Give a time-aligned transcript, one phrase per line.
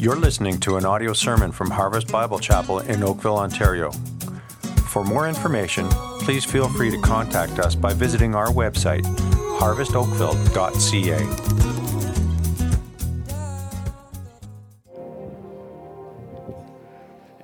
[0.00, 3.90] You're listening to an audio sermon from Harvest Bible Chapel in Oakville, Ontario.
[4.92, 5.88] For more information,
[6.20, 9.02] please feel free to contact us by visiting our website,
[9.58, 11.16] harvestoakville.ca.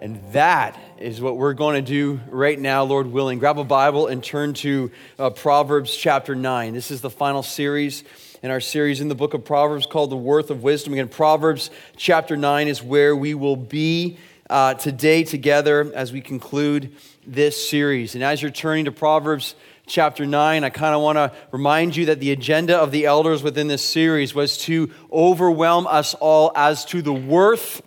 [0.01, 3.41] And that is what we're going to do right now, Lord willing.
[3.41, 6.73] Grab a Bible and turn to uh, Proverbs chapter 9.
[6.73, 8.05] This is the final series
[8.43, 10.93] in our series in the book of Proverbs called The Worth of Wisdom.
[10.93, 14.19] Again, Proverbs chapter 9 is where we will be
[14.51, 16.95] uh, today together as we conclude
[17.27, 18.15] this series.
[18.15, 19.55] And as you're turning to Proverbs
[19.87, 23.43] chapter 9, I kind of want to remind you that the agenda of the elders
[23.43, 27.83] within this series was to overwhelm us all as to the worth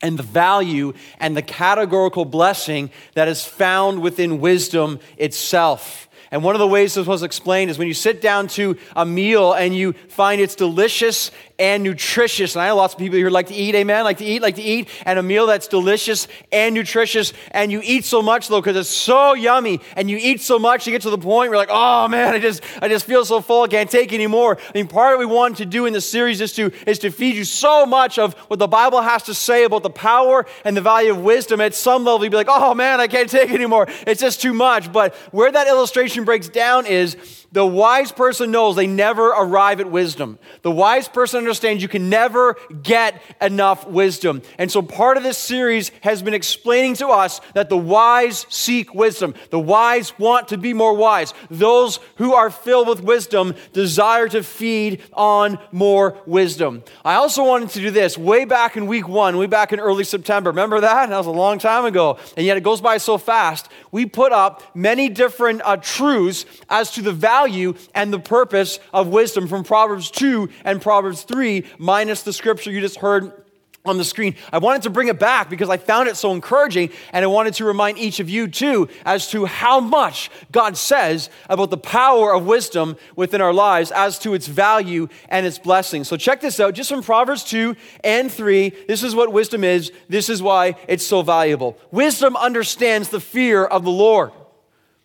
[0.00, 6.07] and the value and the categorical blessing that is found within wisdom itself.
[6.30, 9.06] And one of the ways this was explained is when you sit down to a
[9.06, 12.54] meal and you find it's delicious and nutritious.
[12.54, 14.04] And I know lots of people here like to eat, amen?
[14.04, 17.32] Like to eat, like to eat, and a meal that's delicious and nutritious.
[17.50, 19.80] And you eat so much though, because it's so yummy.
[19.96, 22.34] And you eat so much, you get to the point where you're like, oh man,
[22.34, 24.58] I just, I just feel so full, I can't take anymore.
[24.60, 27.00] I mean, part of what we want to do in this series is to, is
[27.00, 30.46] to feed you so much of what the Bible has to say about the power
[30.64, 31.60] and the value of wisdom.
[31.60, 33.88] At some level, you'd be like, oh man, I can't take anymore.
[34.06, 34.92] It's just too much.
[34.92, 37.16] But where that illustration breaks down is
[37.50, 40.38] the wise person knows they never arrive at wisdom.
[40.62, 44.42] The wise person understands you can never get enough wisdom.
[44.58, 48.94] And so part of this series has been explaining to us that the wise seek
[48.94, 49.34] wisdom.
[49.48, 51.32] The wise want to be more wise.
[51.50, 56.84] Those who are filled with wisdom desire to feed on more wisdom.
[57.02, 60.04] I also wanted to do this way back in week one, way back in early
[60.04, 60.50] September.
[60.50, 61.08] Remember that?
[61.08, 62.18] That was a long time ago.
[62.36, 63.70] And yet it goes by so fast.
[63.90, 68.78] We put up many different uh, truths as to the value value and the purpose
[68.92, 73.32] of wisdom from Proverbs 2 and Proverbs 3, minus the scripture you just heard
[73.86, 74.34] on the screen.
[74.52, 77.54] I wanted to bring it back because I found it so encouraging, and I wanted
[77.54, 82.34] to remind each of you too as to how much God says about the power
[82.34, 86.04] of wisdom within our lives, as to its value and its blessing.
[86.04, 88.68] So, check this out just from Proverbs 2 and 3.
[88.86, 91.78] This is what wisdom is, this is why it's so valuable.
[91.90, 94.32] Wisdom understands the fear of the Lord.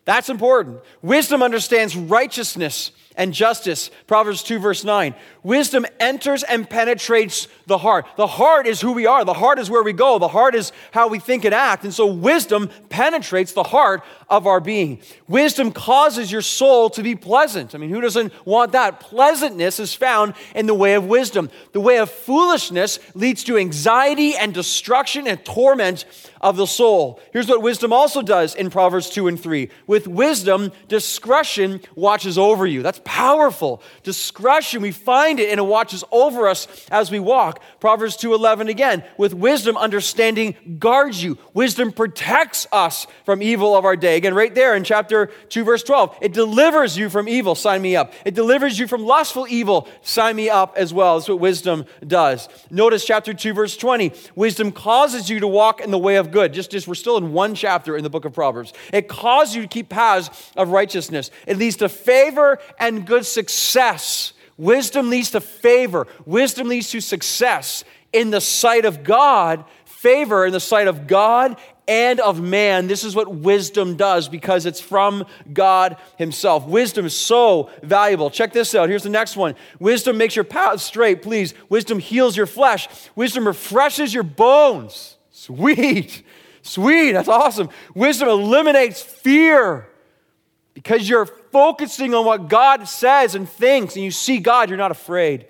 [0.05, 0.79] That's important.
[1.01, 3.89] Wisdom understands righteousness and justice.
[4.07, 5.15] Proverbs 2, verse 9.
[5.43, 8.05] Wisdom enters and penetrates the heart.
[8.17, 9.23] The heart is who we are.
[9.23, 10.19] The heart is where we go.
[10.19, 11.83] The heart is how we think and act.
[11.83, 14.99] And so wisdom penetrates the heart of our being.
[15.27, 17.75] Wisdom causes your soul to be pleasant.
[17.75, 18.99] I mean, who doesn't want that?
[18.99, 21.51] Pleasantness is found in the way of wisdom.
[21.71, 26.05] The way of foolishness leads to anxiety and destruction and torment
[26.41, 27.21] of the soul.
[27.31, 29.69] Here's what wisdom also does in Proverbs 2 and 3.
[29.85, 32.81] With wisdom, discretion watches over you.
[32.81, 33.83] That's powerful.
[34.01, 37.61] Discretion, we find it and it watches over us as we walk.
[37.79, 41.37] Proverbs 2:11 again, with wisdom understanding guards you.
[41.53, 44.19] Wisdom protects us from evil of our day.
[44.23, 47.97] Again, right there in chapter 2 verse 12, it delivers you from evil, sign me
[47.97, 48.13] up.
[48.23, 51.17] It delivers you from lustful evil, sign me up as well.
[51.17, 52.47] That's what wisdom does.
[52.71, 56.53] Notice chapter 2 verse 20, wisdom causes you to walk in the way of good.
[56.53, 58.71] Just as we're still in one chapter in the book of Proverbs.
[58.93, 61.29] It causes you to keep paths of righteousness.
[61.45, 64.31] It leads to favor and good success.
[64.57, 66.07] Wisdom leads to favor.
[66.25, 71.57] Wisdom leads to success in the sight of God, favor in the sight of God
[71.87, 72.87] and of man.
[72.87, 76.65] This is what wisdom does because it's from God Himself.
[76.65, 78.29] Wisdom is so valuable.
[78.29, 78.89] Check this out.
[78.89, 81.53] Here's the next one Wisdom makes your path straight, please.
[81.69, 85.17] Wisdom heals your flesh, wisdom refreshes your bones.
[85.31, 86.23] Sweet.
[86.61, 87.11] Sweet.
[87.11, 87.69] That's awesome.
[87.93, 89.89] Wisdom eliminates fear
[90.73, 94.91] because you're focusing on what God says and thinks, and you see God, you're not
[94.91, 95.45] afraid.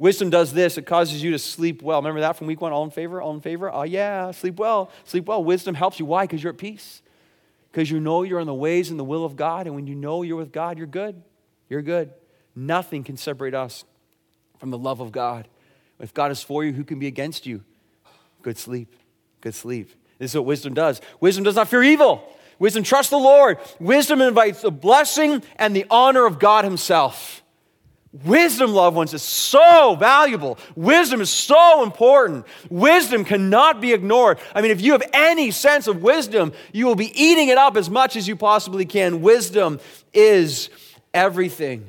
[0.00, 1.98] Wisdom does this, it causes you to sleep well.
[1.98, 2.72] Remember that from week one?
[2.72, 3.20] All in favor?
[3.20, 3.70] All in favor?
[3.70, 4.90] Oh, yeah, sleep well.
[5.04, 5.44] Sleep well.
[5.44, 6.06] Wisdom helps you.
[6.06, 6.24] Why?
[6.24, 7.02] Because you're at peace.
[7.70, 9.94] Because you know you're on the ways and the will of God, and when you
[9.94, 11.22] know you're with God, you're good.
[11.68, 12.14] You're good.
[12.56, 13.84] Nothing can separate us
[14.58, 15.46] from the love of God.
[16.00, 17.62] If God is for you, who can be against you?
[18.40, 18.96] Good sleep.
[19.42, 19.90] Good sleep.
[20.18, 21.02] This is what wisdom does.
[21.20, 22.26] Wisdom does not fear evil.
[22.58, 23.58] Wisdom trusts the Lord.
[23.78, 27.42] Wisdom invites the blessing and the honor of God Himself.
[28.12, 30.58] Wisdom, loved ones, is so valuable.
[30.74, 32.44] Wisdom is so important.
[32.68, 34.40] Wisdom cannot be ignored.
[34.52, 37.76] I mean, if you have any sense of wisdom, you will be eating it up
[37.76, 39.22] as much as you possibly can.
[39.22, 39.78] Wisdom
[40.12, 40.70] is
[41.14, 41.86] everything.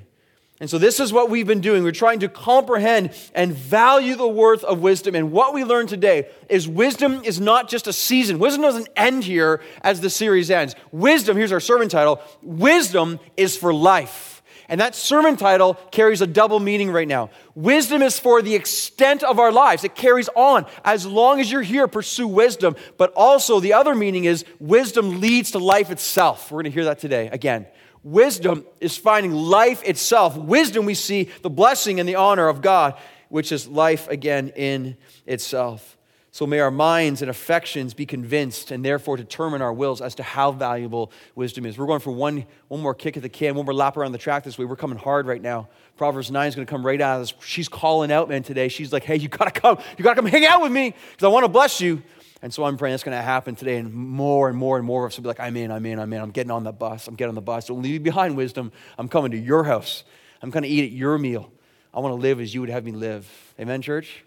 [0.59, 1.83] And so, this is what we've been doing.
[1.83, 5.15] We're trying to comprehend and value the worth of wisdom.
[5.15, 8.38] And what we learned today is wisdom is not just a season.
[8.38, 10.75] Wisdom doesn't end here as the series ends.
[10.91, 14.40] Wisdom, here's our sermon title Wisdom is for life.
[14.71, 17.29] And that sermon title carries a double meaning right now.
[17.56, 20.65] Wisdom is for the extent of our lives, it carries on.
[20.85, 22.77] As long as you're here, pursue wisdom.
[22.97, 26.50] But also, the other meaning is wisdom leads to life itself.
[26.50, 27.68] We're going to hear that today again.
[28.01, 30.38] Wisdom is finding life itself.
[30.38, 32.97] Wisdom, we see the blessing and the honor of God,
[33.27, 34.95] which is life again in
[35.25, 35.97] itself.
[36.33, 40.24] So may our minds and affections be convinced and therefore determine our wills as to
[40.24, 41.78] how valuable wisdom is.
[41.78, 44.18] We're going for one, one more kick at the can, one more lap around the
[44.18, 44.63] track this way.
[44.63, 45.68] We're coming hard right now.
[45.98, 47.33] Proverbs 9 is going to come right out of this.
[47.45, 48.69] She's calling out, man, today.
[48.69, 49.78] She's like, hey, you got to come.
[49.98, 52.01] You got to come hang out with me because I want to bless you.
[52.42, 53.75] And so I'm praying that's going to happen today.
[53.75, 56.00] And more and more and more of us will be like, I'm in, I'm in,
[56.00, 56.22] I'm in.
[56.22, 57.10] I'm getting on the bus.
[57.10, 57.68] I'm getting on the bus.
[57.68, 58.72] Don't leave me behind, wisdom.
[58.98, 60.06] I'm coming to your house.
[60.42, 61.51] I'm going to eat at your meal.
[61.94, 63.30] I want to live as you would have me live.
[63.60, 64.24] Amen, church?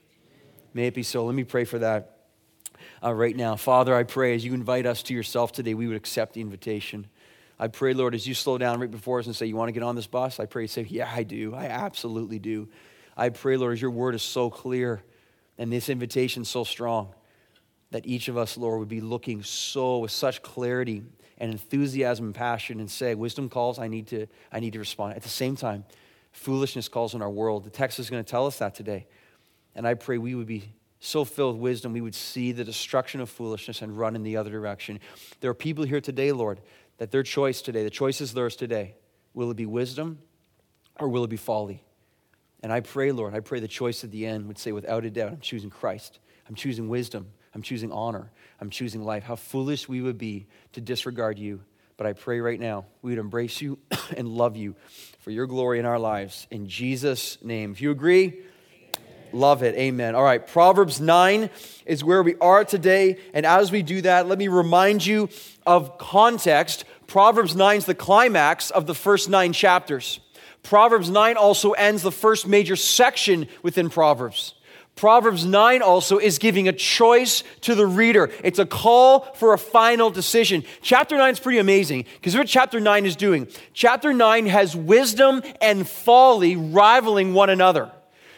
[0.75, 1.25] May it be so.
[1.25, 2.17] Let me pray for that
[3.03, 3.55] uh, right now.
[3.55, 7.07] Father, I pray as you invite us to yourself today, we would accept the invitation.
[7.61, 9.73] I pray, Lord, as you slow down right before us and say, You want to
[9.73, 10.41] get on this bus?
[10.41, 11.55] I pray say, Yeah, I do.
[11.55, 12.69] I absolutely do.
[13.17, 15.05] I pray, Lord, as your word is so clear
[15.57, 17.15] and this invitation so strong,
[17.93, 21.05] that each of us, Lord, would be looking so with such clarity
[21.39, 25.15] and enthusiasm and passion and say, Wisdom calls, I need to, I need to respond.
[25.15, 25.85] At the same time,
[26.33, 27.63] foolishness calls in our world.
[27.63, 29.07] The text is going to tell us that today.
[29.75, 33.21] And I pray we would be so filled with wisdom, we would see the destruction
[33.21, 35.01] of foolishness and run in the other direction.
[35.41, 36.61] There are people here today, Lord,
[36.99, 38.95] that their choice today, the choice is theirs today.
[39.35, 40.19] Will it be wisdom
[40.99, 41.83] or will it be folly?
[42.63, 45.11] And I pray, Lord, I pray the choice at the end would say, without a
[45.11, 46.19] doubt, I'm choosing Christ.
[46.49, 47.27] I'm choosing wisdom.
[47.55, 48.31] I'm choosing honor.
[48.61, 49.23] I'm choosing life.
[49.23, 51.61] How foolish we would be to disregard you.
[51.99, 53.79] But I pray right now we would embrace you
[54.17, 54.75] and love you
[55.21, 56.47] for your glory in our lives.
[56.51, 57.73] In Jesus' name.
[57.73, 58.41] If you agree,
[59.35, 59.75] Love it.
[59.75, 60.15] Amen.
[60.15, 60.47] All right.
[60.47, 61.51] Proverbs 9
[61.87, 63.19] is where we are today.
[63.33, 65.29] And as we do that, let me remind you
[65.67, 66.85] of context.
[67.09, 70.21] Proverbs 9 is the climax of the first nine chapters.
[70.63, 74.55] Proverbs 9 also ends the first major section within Proverbs.
[74.95, 78.31] Proverbs 9 also is giving a choice to the reader.
[78.45, 80.63] It's a call for a final decision.
[80.81, 83.49] Chapter 9 is pretty amazing because what chapter 9 is doing.
[83.73, 87.91] Chapter 9 has wisdom and folly rivaling one another.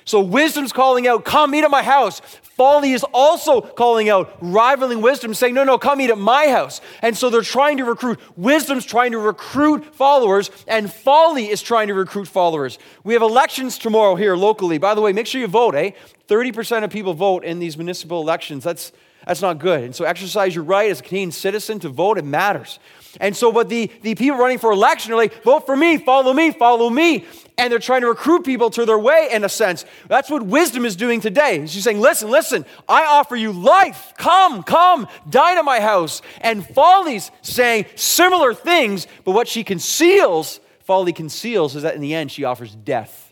[0.07, 2.21] So wisdom's calling out, come eat at my house.
[2.43, 6.81] Folly is also calling out, rivaling wisdom, saying, no, no, come eat at my house.
[7.03, 8.21] And so they're trying to recruit.
[8.37, 12.79] Wisdom's trying to recruit followers, and folly is trying to recruit followers.
[13.03, 14.79] We have elections tomorrow here locally.
[14.79, 15.91] By the way, make sure you vote, eh?
[16.29, 18.63] 30% of people vote in these municipal elections.
[18.63, 18.93] That's,
[19.27, 19.83] that's not good.
[19.83, 22.17] And so exercise your right as a Canadian citizen to vote.
[22.17, 22.79] It matters.
[23.21, 26.33] And so, but the, the people running for election are like, vote for me, follow
[26.33, 27.25] me, follow me.
[27.59, 29.85] And they're trying to recruit people to their way in a sense.
[30.09, 31.67] That's what wisdom is doing today.
[31.67, 34.13] She's saying, listen, listen, I offer you life.
[34.19, 36.21] Come, come, dine at my house.
[36.43, 42.15] And Folly's saying similar things, but what she conceals, Folly conceals, is that in the
[42.15, 43.23] end she offers death.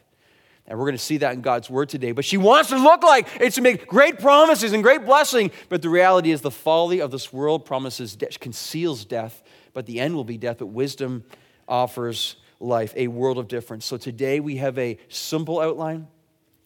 [0.67, 2.13] And we're going to see that in God's word today.
[2.13, 5.51] But she wants to look like it's to make great promises and great blessing.
[5.69, 9.43] But the reality is the folly of this world promises de- conceals death
[9.75, 10.59] but the end will be death.
[10.59, 11.25] But wisdom
[11.69, 13.85] offers life, a world of difference.
[13.85, 16.07] So today we have a simple outline,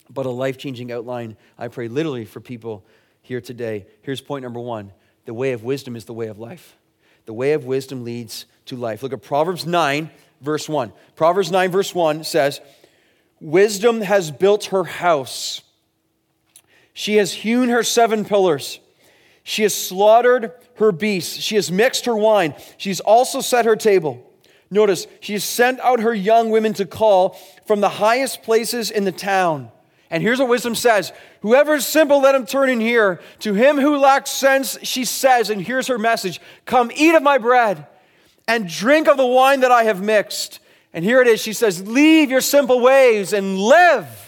[0.08, 1.36] but a life changing outline.
[1.58, 2.84] I pray literally for people
[3.22, 3.86] here today.
[4.02, 4.92] Here's point number one
[5.24, 6.76] the way of wisdom is the way of life.
[7.26, 9.02] The way of wisdom leads to life.
[9.02, 10.10] Look at Proverbs 9,
[10.40, 10.92] verse 1.
[11.16, 12.60] Proverbs 9, verse 1 says,
[13.40, 15.60] Wisdom has built her house.
[16.94, 18.80] She has hewn her seven pillars.
[19.42, 21.36] She has slaughtered her beasts.
[21.36, 22.54] She has mixed her wine.
[22.76, 24.24] She's also set her table.
[24.70, 29.04] Notice, she has sent out her young women to call from the highest places in
[29.04, 29.70] the town.
[30.10, 33.20] And here's what wisdom says Whoever is simple, let him turn in here.
[33.40, 37.38] To him who lacks sense, she says, and here's her message Come eat of my
[37.38, 37.86] bread
[38.46, 40.60] and drink of the wine that I have mixed.
[40.92, 41.40] And here it is.
[41.40, 44.24] She says, Leave your simple ways and live.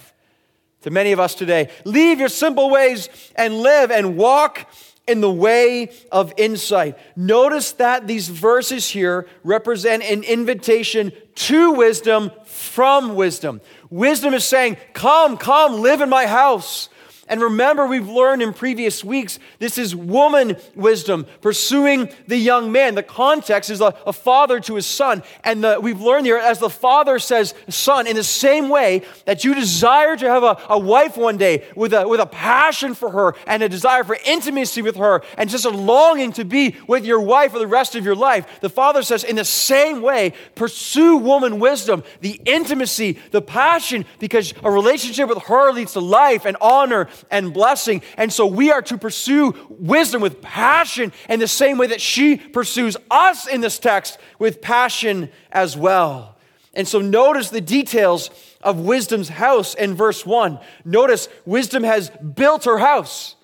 [0.83, 4.67] To many of us today, leave your simple ways and live and walk
[5.11, 6.97] in the way of insight.
[7.17, 13.61] Notice that these verses here represent an invitation to wisdom from wisdom.
[13.91, 16.89] Wisdom is saying, Come, come, live in my house.
[17.31, 22.97] And remember, we've learned in previous weeks, this is woman wisdom, pursuing the young man.
[22.97, 25.23] The context is a, a father to his son.
[25.45, 29.45] And the, we've learned here, as the father says, son, in the same way that
[29.45, 33.11] you desire to have a, a wife one day with a, with a passion for
[33.11, 37.05] her and a desire for intimacy with her and just a longing to be with
[37.05, 40.33] your wife for the rest of your life, the father says, in the same way,
[40.57, 46.45] pursue woman wisdom, the intimacy, the passion, because a relationship with her leads to life
[46.45, 48.03] and honor and blessing.
[48.17, 52.37] And so we are to pursue wisdom with passion in the same way that she
[52.37, 56.37] pursues us in this text with passion as well.
[56.75, 60.59] And so notice the details of wisdom's house in verse 1.
[60.85, 63.35] Notice wisdom has built her house.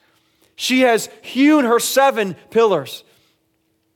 [0.54, 3.04] She has hewn her seven pillars.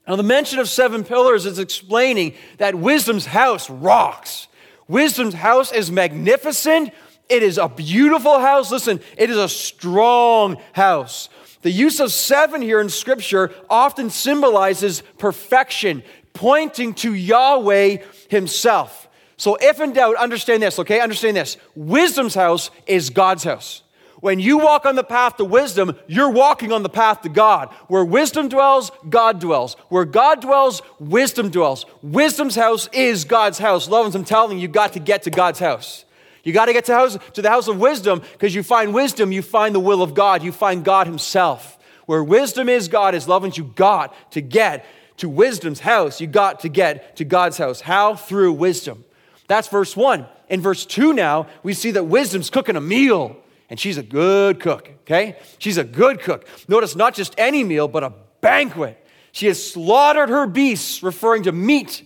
[0.07, 4.47] Now, the mention of seven pillars is explaining that wisdom's house rocks.
[4.87, 6.91] Wisdom's house is magnificent.
[7.31, 8.71] It is a beautiful house.
[8.71, 11.29] Listen, it is a strong house.
[11.61, 19.07] The use of seven here in Scripture often symbolizes perfection, pointing to Yahweh Himself.
[19.37, 20.99] So, if in doubt, understand this, okay?
[20.99, 21.55] Understand this.
[21.73, 23.81] Wisdom's house is God's house.
[24.19, 27.69] When you walk on the path to wisdom, you're walking on the path to God.
[27.87, 29.75] Where wisdom dwells, God dwells.
[29.87, 31.85] Where God dwells, wisdom dwells.
[32.01, 33.87] Wisdom's house is God's house.
[33.87, 36.03] Loved ones, I'm telling you, you got to get to God's house.
[36.43, 39.75] You got to get to, the house of wisdom because you find wisdom, you find
[39.75, 41.77] the will of God, you find God Himself.
[42.05, 43.53] Where wisdom is, God is loving.
[43.55, 44.85] You got to get
[45.17, 46.19] to wisdom's house.
[46.19, 47.81] You got to get to God's house.
[47.81, 48.15] How?
[48.15, 49.05] Through wisdom.
[49.47, 50.25] That's verse one.
[50.49, 53.37] In verse two, now, we see that wisdom's cooking a meal
[53.69, 55.37] and she's a good cook, okay?
[55.57, 56.45] She's a good cook.
[56.67, 58.97] Notice not just any meal, but a banquet.
[59.31, 62.03] She has slaughtered her beasts, referring to meat.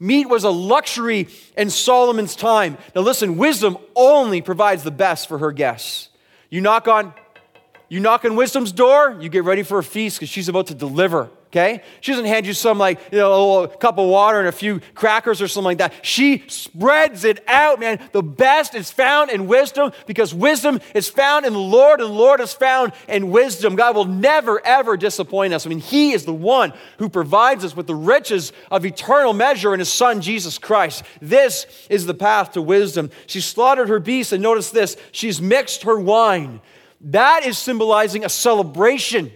[0.00, 2.78] Meat was a luxury in Solomon's time.
[2.94, 6.08] Now listen, wisdom only provides the best for her guests.
[6.50, 7.14] You knock on
[7.88, 10.74] you knock on wisdom's door, you get ready for a feast because she's about to
[10.74, 11.82] deliver okay?
[12.00, 14.80] She doesn't hand you some like, you know, a cup of water and a few
[14.94, 16.04] crackers or something like that.
[16.04, 18.00] She spreads it out, man.
[18.12, 22.14] The best is found in wisdom because wisdom is found in the Lord and the
[22.14, 23.76] Lord is found in wisdom.
[23.76, 25.64] God will never, ever disappoint us.
[25.64, 29.72] I mean, He is the one who provides us with the riches of eternal measure
[29.72, 31.02] in His Son, Jesus Christ.
[31.20, 33.10] This is the path to wisdom.
[33.26, 36.60] She slaughtered her beasts, and notice this she's mixed her wine.
[37.00, 39.32] That is symbolizing a celebration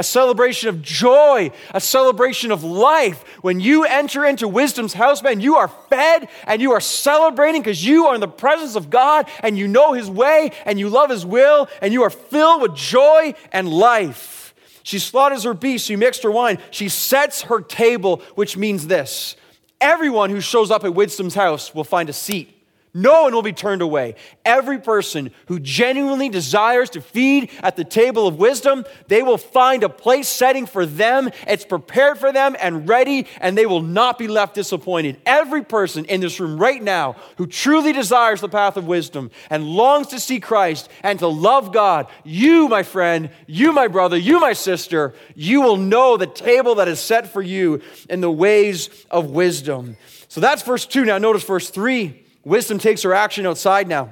[0.00, 3.22] a celebration of joy, a celebration of life.
[3.42, 7.84] When you enter into wisdom's house, man, you are fed and you are celebrating because
[7.84, 11.10] you are in the presence of God and you know His way and you love
[11.10, 14.54] His will and you are filled with joy and life.
[14.84, 19.36] She slaughters her beast, she mixed her wine, she sets her table, which means this
[19.82, 22.59] everyone who shows up at wisdom's house will find a seat
[22.92, 24.16] no one will be turned away.
[24.44, 29.84] Every person who genuinely desires to feed at the table of wisdom, they will find
[29.84, 31.30] a place setting for them.
[31.46, 35.20] It's prepared for them and ready, and they will not be left disappointed.
[35.24, 39.64] Every person in this room right now who truly desires the path of wisdom and
[39.64, 44.40] longs to see Christ and to love God, you, my friend, you, my brother, you,
[44.40, 48.90] my sister, you will know the table that is set for you in the ways
[49.10, 49.96] of wisdom.
[50.28, 51.04] So that's verse 2.
[51.04, 52.26] Now, notice verse 3.
[52.44, 54.10] Wisdom takes her action outside now.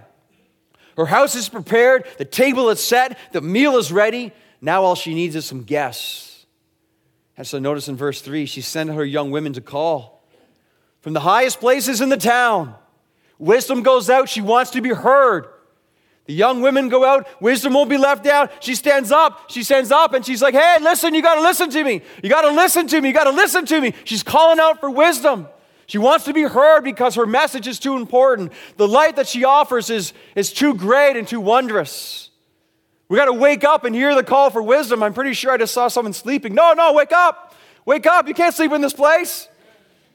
[0.96, 4.32] Her house is prepared, the table is set, the meal is ready.
[4.60, 6.46] Now all she needs is some guests.
[7.36, 10.24] And so notice in verse 3, she sent her young women to call
[11.00, 12.74] from the highest places in the town.
[13.38, 15.46] Wisdom goes out, she wants to be heard.
[16.26, 18.62] The young women go out, wisdom won't be left out.
[18.62, 21.84] She stands up, she stands up, and she's like, Hey, listen, you gotta listen to
[21.84, 22.02] me.
[22.22, 23.94] You gotta listen to me, you gotta listen to me.
[24.04, 25.48] She's calling out for wisdom.
[25.88, 28.52] She wants to be heard because her message is too important.
[28.76, 32.28] The light that she offers is, is too great and too wondrous.
[33.08, 35.02] We got to wake up and hear the call for wisdom.
[35.02, 36.54] I'm pretty sure I just saw someone sleeping.
[36.54, 37.54] No, no, wake up.
[37.86, 38.28] Wake up.
[38.28, 39.48] You can't sleep in this place.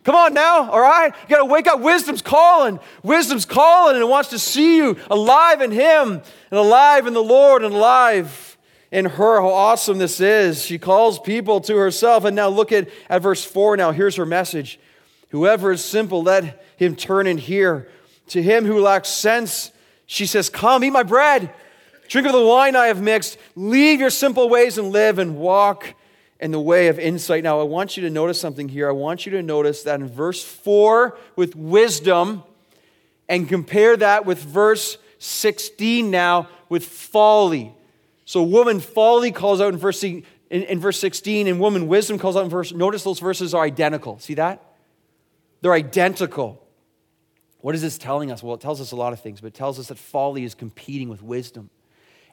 [0.04, 1.12] Come on now, all right?
[1.24, 1.80] You got to wake up.
[1.80, 2.80] Wisdom's calling.
[3.02, 7.24] Wisdom's calling and it wants to see you alive in Him and alive in the
[7.24, 8.60] Lord and alive
[8.92, 9.42] in her.
[9.42, 10.64] How awesome this is.
[10.64, 12.26] She calls people to herself.
[12.26, 13.92] And now look at, at verse 4 now.
[13.92, 14.80] Here's her message.
[15.34, 17.90] Whoever is simple, let him turn and hear.
[18.28, 19.72] To him who lacks sense,
[20.06, 21.52] she says, Come, eat my bread,
[22.08, 25.96] drink of the wine I have mixed, leave your simple ways and live and walk
[26.40, 27.44] in the way of insight.
[27.44, 28.88] Now, I want you to notice something here.
[28.88, 32.44] I want you to notice that in verse 4 with wisdom,
[33.28, 37.74] and compare that with verse 16 now with folly.
[38.26, 42.44] So, woman folly calls out in verse, in, verse 16, and woman wisdom calls out
[42.44, 42.72] in verse.
[42.72, 44.20] Notice those verses are identical.
[44.20, 44.73] See that?
[45.64, 46.62] They're identical.
[47.62, 48.44] What is this telling us?
[48.44, 50.54] Well, it tells us a lot of things, but it tells us that folly is
[50.54, 51.70] competing with wisdom.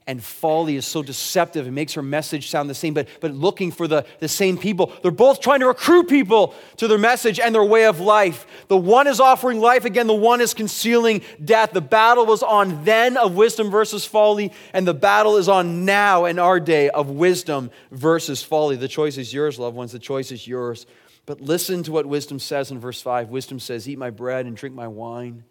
[0.09, 3.71] And folly is so deceptive, it makes her message sound the same, but, but looking
[3.71, 4.93] for the, the same people.
[5.03, 8.47] They're both trying to recruit people to their message and their way of life.
[8.67, 11.71] The one is offering life, again, the one is concealing death.
[11.71, 16.25] The battle was on then of wisdom versus folly, and the battle is on now
[16.25, 18.75] in our day of wisdom versus folly.
[18.75, 19.93] The choice is yours, loved ones.
[19.93, 20.87] The choice is yours.
[21.31, 23.29] But listen to what wisdom says in verse 5.
[23.29, 25.45] Wisdom says, Eat my bread and drink my wine.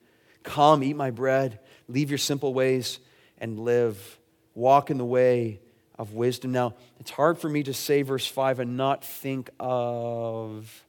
[0.43, 1.57] Come, eat my bread.
[1.87, 2.99] Leave your simple ways
[3.37, 4.19] and live.
[4.55, 5.61] Walk in the way
[5.97, 6.51] of wisdom.
[6.51, 10.83] Now, it's hard for me to say verse 5 and not think of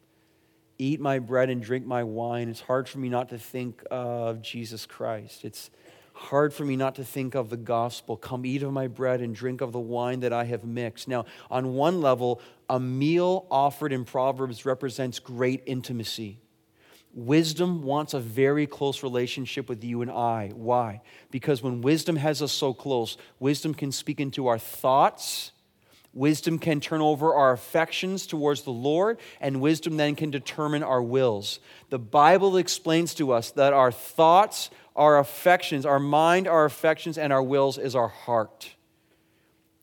[0.77, 4.43] eat my bread and drink my wine, it's hard for me not to think of
[4.43, 5.45] Jesus Christ.
[5.45, 5.71] It's
[6.21, 8.17] hard for me not to think of the gospel.
[8.17, 11.09] Come eat of my bread and drink of the wine that I have mixed.
[11.09, 16.39] Now, on one level, a meal offered in Proverbs represents great intimacy.
[17.15, 20.53] Wisdom wants a very close relationship with you and I.
[20.55, 21.01] Why?
[21.31, 25.53] Because when wisdom has us so close, wisdom can speak into our thoughts.
[26.13, 31.03] Wisdom can turn over our affections towards the Lord, and wisdom then can determine our
[31.03, 31.61] wills.
[31.89, 37.33] The Bible explains to us that our thoughts, our affections, our mind, our affections, and
[37.33, 38.75] our wills is our heart.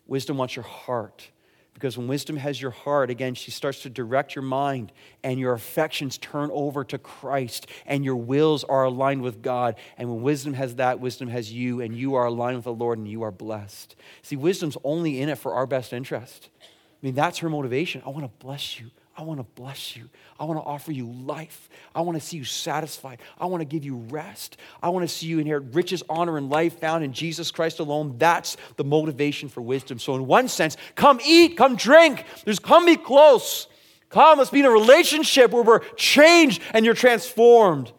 [0.06, 1.30] Wisdom wants your heart.
[1.78, 4.92] Because when wisdom has your heart, again, she starts to direct your mind,
[5.24, 9.76] and your affections turn over to Christ, and your wills are aligned with God.
[9.96, 12.98] And when wisdom has that, wisdom has you, and you are aligned with the Lord,
[12.98, 13.96] and you are blessed.
[14.24, 16.50] See, wisdom's only in it for our best interest.
[16.64, 18.02] I mean, that's her motivation.
[18.08, 18.90] I want to bless you.
[19.18, 20.08] I want to bless you.
[20.40, 21.70] I want to offer you life.
[21.96, 23.20] I want to see you satisfied.
[23.40, 24.58] I want to give you rest.
[24.82, 28.16] I want to see you inherit riches, honor, and life found in Jesus Christ alone.
[28.20, 29.98] That's the motivation for wisdom.
[29.98, 32.26] So, in one sense, come eat, come drink.
[32.46, 33.66] There's come be close.
[34.10, 37.92] Come, let's be in a relationship where we're changed and you're transformed.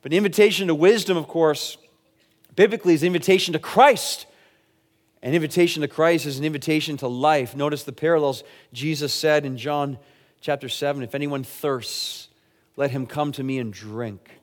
[0.00, 1.76] But the invitation to wisdom, of course,
[2.56, 4.26] biblically is an invitation to Christ.
[5.22, 7.54] An invitation to Christ is an invitation to life.
[7.54, 9.98] Notice the parallels Jesus said in John
[10.46, 12.28] chapter 7 If anyone thirsts,
[12.76, 14.38] let him come to me and drink.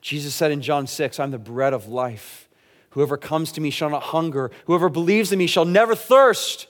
[0.00, 2.48] Jesus said in John 6, I'm the bread of life.
[2.90, 4.50] Whoever comes to me shall not hunger.
[4.64, 6.68] Whoever believes in me shall never thirst.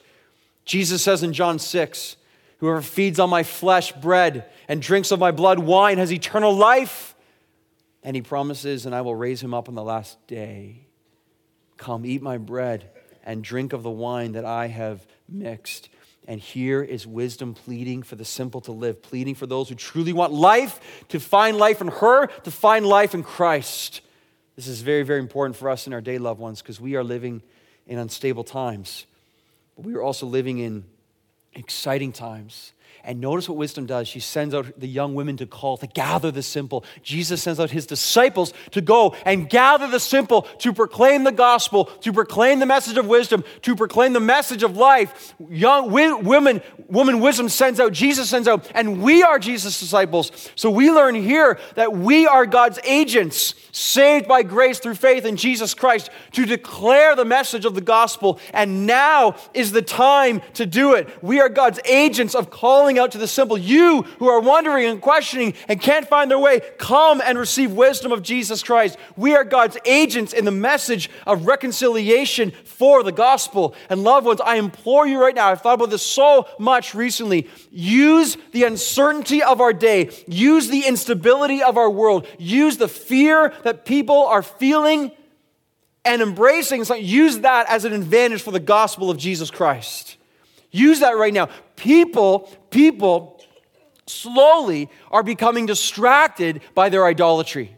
[0.64, 2.16] Jesus says in John 6,
[2.58, 7.14] Whoever feeds on my flesh bread and drinks of my blood wine has eternal life.
[8.02, 10.88] And he promises, and I will raise him up on the last day.
[11.76, 12.90] Come, eat my bread
[13.24, 15.88] and drink of the wine that I have mixed.
[16.26, 20.12] And here is wisdom pleading for the simple to live, pleading for those who truly
[20.12, 24.00] want life, to find life in her, to find life in Christ.
[24.56, 27.04] This is very, very important for us in our day, loved ones, because we are
[27.04, 27.42] living
[27.86, 29.04] in unstable times.
[29.76, 30.84] But we are also living in
[31.52, 32.72] exciting times.
[33.06, 34.08] And notice what wisdom does.
[34.08, 36.86] She sends out the young women to call, to gather the simple.
[37.02, 41.84] Jesus sends out his disciples to go and gather the simple, to proclaim the gospel,
[41.84, 45.34] to proclaim the message of wisdom, to proclaim the message of life.
[45.50, 50.50] Young women, woman wisdom sends out, Jesus sends out, and we are Jesus' disciples.
[50.54, 55.36] So we learn here that we are God's agents, saved by grace through faith in
[55.36, 58.40] Jesus Christ, to declare the message of the gospel.
[58.54, 61.22] And now is the time to do it.
[61.22, 63.56] We are God's agents of calling out to the simple.
[63.56, 68.12] You who are wondering and questioning and can't find their way, come and receive wisdom
[68.12, 68.96] of Jesus Christ.
[69.16, 73.74] We are God's agents in the message of reconciliation for the gospel.
[73.88, 77.48] And loved ones, I implore you right now, I've thought about this so much recently.
[77.70, 83.52] Use the uncertainty of our day, use the instability of our world, use the fear
[83.64, 85.12] that people are feeling
[86.04, 86.84] and embracing.
[86.98, 90.16] use that as an advantage for the gospel of Jesus Christ.
[90.70, 91.48] Use that right now.
[91.76, 93.40] People, people
[94.06, 97.76] slowly are becoming distracted by their idolatry.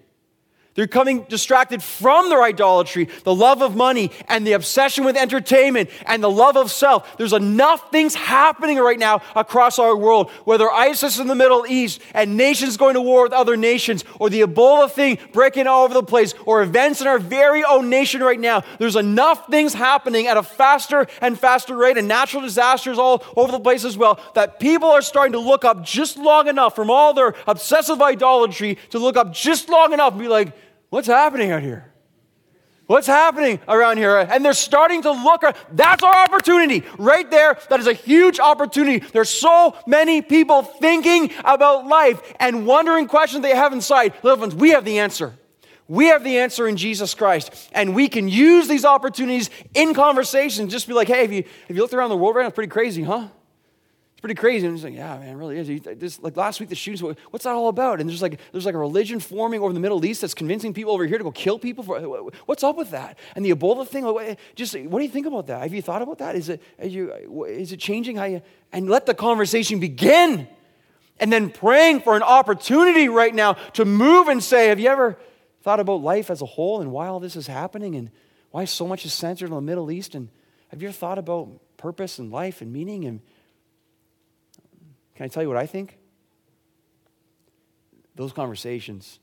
[0.77, 5.91] They're coming distracted from their idolatry, the love of money, and the obsession with entertainment,
[6.05, 7.17] and the love of self.
[7.17, 12.01] There's enough things happening right now across our world, whether ISIS in the Middle East
[12.13, 15.95] and nations going to war with other nations, or the Ebola thing breaking all over
[15.95, 18.63] the place, or events in our very own nation right now.
[18.79, 23.51] There's enough things happening at a faster and faster rate, and natural disasters all over
[23.51, 26.91] the place as well, that people are starting to look up just long enough from
[26.91, 30.53] all their obsessive idolatry to look up just long enough and be like,
[30.91, 31.93] What's happening out here?
[32.87, 34.17] What's happening around here?
[34.17, 35.43] And they're starting to look.
[35.73, 37.59] That's our opportunity right there.
[37.69, 39.05] That is a huge opportunity.
[39.13, 44.15] There's so many people thinking about life and wondering questions they have inside.
[44.23, 45.35] Little ones, we have the answer.
[45.89, 47.71] We have the answer in Jesus Christ.
[47.73, 50.69] And we can use these opportunities in conversation.
[50.69, 52.49] Just be like, hey, have you, have you looked around the world right now?
[52.49, 53.29] It's pretty crazy, huh?
[54.17, 54.67] It's pretty crazy.
[54.67, 55.83] And he's like, yeah, man, it really is.
[55.99, 58.01] This, like last week, the shootings, what's that all about?
[58.01, 60.95] And there's like, there's like a religion forming over the Middle East that's convincing people
[60.95, 61.85] over here to go kill people.
[61.85, 62.01] For,
[62.47, 63.19] what's up with that?
[63.35, 65.61] And the Ebola thing, like, just what do you think about that?
[65.61, 66.35] Have you thought about that?
[66.35, 68.41] Is it, you, is it changing how you,
[68.73, 70.49] and let the conversation begin.
[71.21, 75.19] And then praying for an opportunity right now to move and say, have you ever
[75.61, 78.11] thought about life as a whole and why all this is happening and
[78.51, 80.15] why so much is centered on the Middle East?
[80.15, 80.31] And
[80.69, 83.21] have you ever thought about purpose and life and meaning and
[85.17, 85.99] can I tell you what I think?
[88.15, 89.19] Those conversations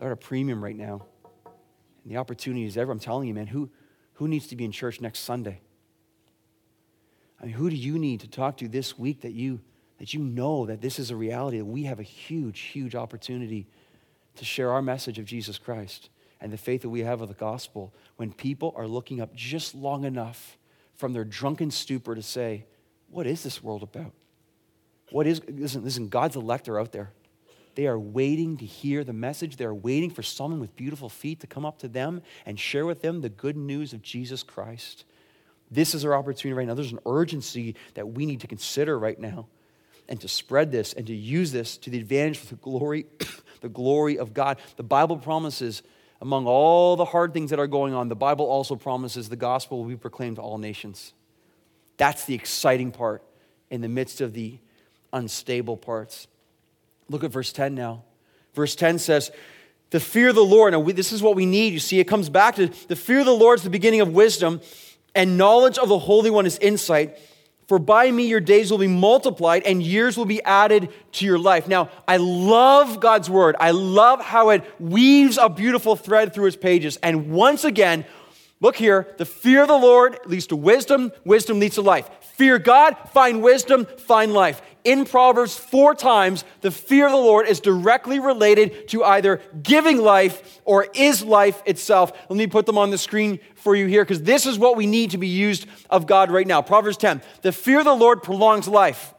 [0.00, 1.06] are at a premium right now.
[2.02, 2.92] And the opportunity is ever.
[2.92, 3.70] I'm telling you, man, who,
[4.14, 5.60] who needs to be in church next Sunday?
[7.40, 9.60] I mean, who do you need to talk to this week that you
[9.98, 13.66] that you know that this is a reality, that we have a huge, huge opportunity
[14.36, 16.08] to share our message of Jesus Christ
[16.40, 19.74] and the faith that we have of the gospel when people are looking up just
[19.74, 20.56] long enough
[20.94, 22.64] from their drunken stupor to say,
[23.10, 24.12] What is this world about?
[25.10, 27.10] What is, listen, listen, God's elect are out there.
[27.74, 29.56] They are waiting to hear the message.
[29.56, 32.84] They are waiting for someone with beautiful feet to come up to them and share
[32.84, 35.04] with them the good news of Jesus Christ.
[35.70, 36.74] This is our opportunity right now.
[36.74, 39.46] There's an urgency that we need to consider right now
[40.08, 43.06] and to spread this and to use this to the advantage of the glory,
[43.60, 44.58] the glory of God.
[44.76, 45.82] The Bible promises,
[46.20, 49.78] among all the hard things that are going on, the Bible also promises the gospel
[49.78, 51.12] will be proclaimed to all nations.
[51.96, 53.22] That's the exciting part
[53.70, 54.58] in the midst of the
[55.12, 56.26] unstable parts.
[57.08, 58.02] Look at verse 10 now.
[58.54, 59.30] Verse 10 says,
[59.90, 61.72] The fear of the Lord, now this is what we need.
[61.72, 64.12] You see, it comes back to the fear of the Lord is the beginning of
[64.12, 64.60] wisdom,
[65.14, 67.18] and knowledge of the Holy One is insight.
[67.68, 71.38] For by me your days will be multiplied and years will be added to your
[71.38, 71.68] life.
[71.68, 73.56] Now, I love God's word.
[73.60, 76.96] I love how it weaves a beautiful thread through its pages.
[77.02, 78.06] And once again,
[78.60, 82.08] look here the fear of the Lord leads to wisdom, wisdom leads to life.
[82.36, 87.46] Fear God, find wisdom, find life in Proverbs four times, the fear of the Lord
[87.46, 92.10] is directly related to either giving life or is life itself.
[92.30, 94.86] Let me put them on the screen for you here because this is what we
[94.86, 96.62] need to be used of God right now.
[96.62, 99.12] Proverbs 10 The fear of the Lord prolongs life,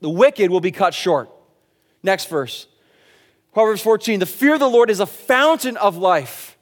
[0.00, 1.30] the wicked will be cut short.
[2.02, 2.66] Next verse.
[3.54, 6.53] Proverbs 14 The fear of the Lord is a fountain of life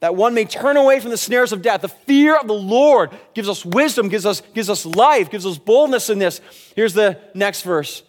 [0.00, 1.80] that one may turn away from the snares of death.
[1.80, 5.58] The fear of the Lord gives us wisdom, gives us, gives us life, gives us
[5.58, 6.40] boldness in this.
[6.76, 8.02] Here's the next verse.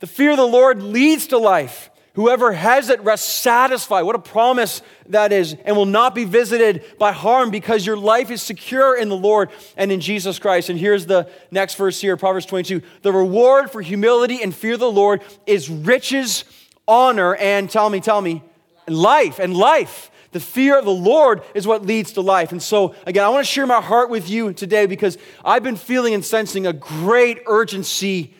[0.00, 1.90] The fear of the Lord leads to life.
[2.14, 4.02] Whoever has it rests satisfied.
[4.02, 8.32] What a promise that is, and will not be visited by harm because your life
[8.32, 10.68] is secure in the Lord and in Jesus Christ.
[10.68, 12.82] And here's the next verse here, Proverbs 22.
[13.02, 16.42] The reward for humility and fear of the Lord is riches,
[16.88, 18.42] honor, and tell me, tell me,
[18.88, 20.10] life, and life.
[20.32, 22.52] The fear of the Lord is what leads to life.
[22.52, 25.76] And so, again, I want to share my heart with you today because I've been
[25.76, 28.34] feeling and sensing a great urgency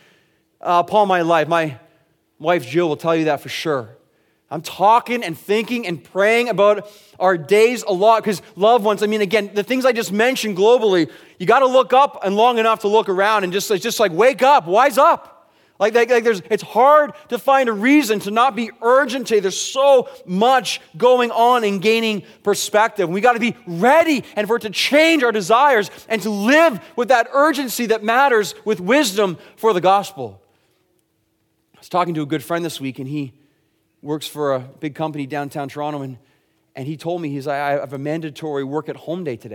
[0.60, 1.48] uh, upon my life.
[1.48, 1.78] My
[2.38, 3.88] wife Jill will tell you that for sure.
[4.50, 9.06] I'm talking and thinking and praying about our days a lot because loved ones, I
[9.06, 12.58] mean, again, the things I just mentioned globally, you got to look up and long
[12.58, 15.37] enough to look around and just, just like wake up, wise up.
[15.78, 19.38] Like, like, like, there's, it's hard to find a reason to not be urgent today.
[19.38, 23.08] There's so much going on in gaining perspective.
[23.08, 26.80] We got to be ready and for it to change our desires and to live
[26.96, 30.42] with that urgency that matters with wisdom for the gospel.
[31.76, 33.32] I was talking to a good friend this week, and he
[34.02, 36.18] works for a big company downtown Toronto, and,
[36.74, 39.54] and he told me, he's like, I have a mandatory work at home day today.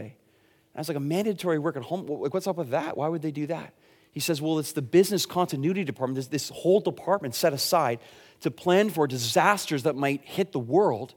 [0.73, 2.07] And I was like, a mandatory work at home?
[2.07, 2.95] Like, What's up with that?
[2.95, 3.73] Why would they do that?
[4.13, 7.99] He says, well, it's the business continuity department, There's this whole department set aside
[8.41, 11.15] to plan for disasters that might hit the world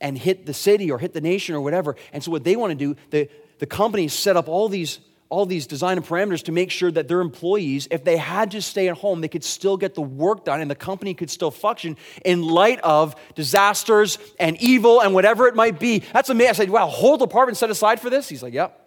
[0.00, 1.96] and hit the city or hit the nation or whatever.
[2.12, 3.28] And so what they want to do, the,
[3.58, 7.08] the company set up all these all these design and parameters to make sure that
[7.08, 10.44] their employees, if they had to stay at home, they could still get the work
[10.44, 15.48] done and the company could still function in light of disasters and evil and whatever
[15.48, 16.00] it might be.
[16.12, 16.50] That's amazing.
[16.50, 18.28] I said, wow, whole department set aside for this?
[18.28, 18.81] He's like, yep.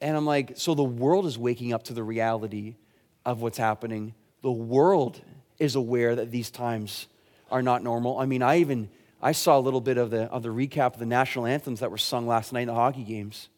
[0.00, 2.76] And I'm like, so the world is waking up to the reality
[3.24, 4.14] of what's happening.
[4.42, 5.20] The world
[5.58, 7.06] is aware that these times
[7.50, 8.18] are not normal.
[8.18, 10.98] I mean, I even I saw a little bit of the of the recap of
[10.98, 13.48] the national anthems that were sung last night in the hockey games.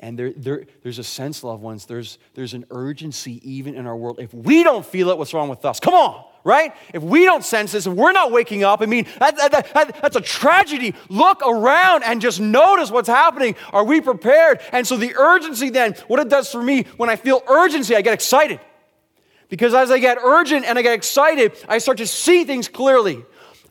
[0.00, 3.96] And there, there, there's a sense, loved ones, there's, there's an urgency even in our
[3.96, 4.18] world.
[4.18, 5.80] If we don't feel it, what's wrong with us?
[5.80, 6.74] Come on right?
[6.92, 10.02] If we don't sense this, if we're not waking up, I mean, that, that, that,
[10.02, 10.94] that's a tragedy.
[11.08, 13.56] Look around and just notice what's happening.
[13.72, 14.60] Are we prepared?
[14.70, 18.02] And so the urgency then, what it does for me, when I feel urgency, I
[18.02, 18.60] get excited.
[19.48, 23.24] Because as I get urgent and I get excited, I start to see things clearly.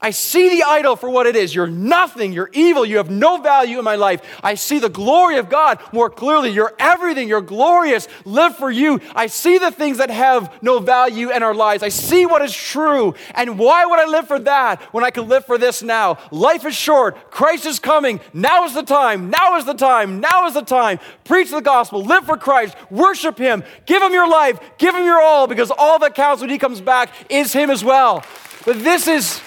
[0.04, 1.56] I see the idol for what it is.
[1.56, 2.34] You're nothing.
[2.34, 2.86] You're evil.
[2.86, 4.22] You have no value in my life.
[4.44, 6.50] I see the glory of God more clearly.
[6.50, 7.30] You're everything.
[7.30, 8.10] You're glorious.
[8.26, 9.00] Live for you.
[9.16, 11.84] I see the things that have no value in our lives.
[11.84, 13.16] I see what is true.
[13.34, 16.18] And why would I live for that when I can live for this now?
[16.32, 17.32] Life is short.
[17.32, 18.20] Christ is coming.
[18.34, 19.30] Now is the time.
[19.30, 20.20] Now is the time.
[20.20, 21.00] Now is the time.
[21.24, 22.04] Preach the gospel.
[22.04, 22.76] Live for Christ.
[22.92, 23.64] Worship Him.
[23.86, 24.60] Give Him your life.
[24.78, 27.86] Give Him your all because all that counts when He comes back is Him as
[27.86, 28.26] well.
[28.66, 29.42] But this is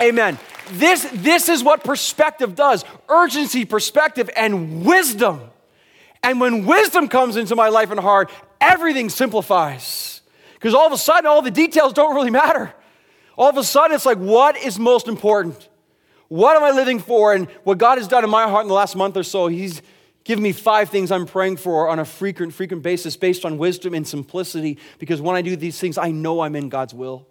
[0.00, 0.38] Amen.
[0.72, 5.40] This, this is what perspective does urgency, perspective, and wisdom.
[6.22, 8.30] And when wisdom comes into my life and heart,
[8.60, 10.20] everything simplifies.
[10.54, 12.74] Because all of a sudden, all the details don't really matter.
[13.36, 15.68] All of a sudden, it's like, what is most important?
[16.28, 17.32] What am I living for?
[17.32, 19.82] And what God has done in my heart in the last month or so, He's
[20.26, 23.94] Give me five things I'm praying for on a frequent, frequent basis based on wisdom
[23.94, 27.28] and simplicity, because when I do these things, I know I'm in God's will.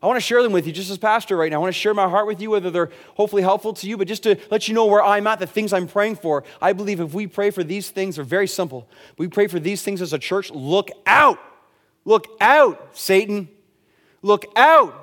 [0.00, 1.56] I want to share them with you just as pastor right now.
[1.56, 4.06] I want to share my heart with you, whether they're hopefully helpful to you, but
[4.06, 6.44] just to let you know where I'm at, the things I'm praying for.
[6.62, 8.88] I believe if we pray for these things, they're very simple.
[9.16, 10.50] We pray for these things as a church.
[10.52, 11.40] Look out.
[12.04, 13.48] Look out, Satan.
[14.22, 14.94] Look out.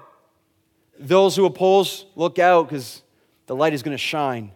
[0.98, 3.02] Those who oppose, look out, because
[3.48, 4.52] the light is going to shine.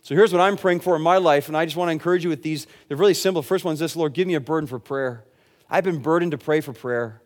[0.00, 2.24] So here's what I'm praying for in my life, and I just want to encourage
[2.24, 2.66] you with these.
[2.88, 3.40] They're really simple.
[3.42, 5.22] First one is this Lord, give me a burden for prayer.
[5.70, 7.21] I've been burdened to pray for prayer.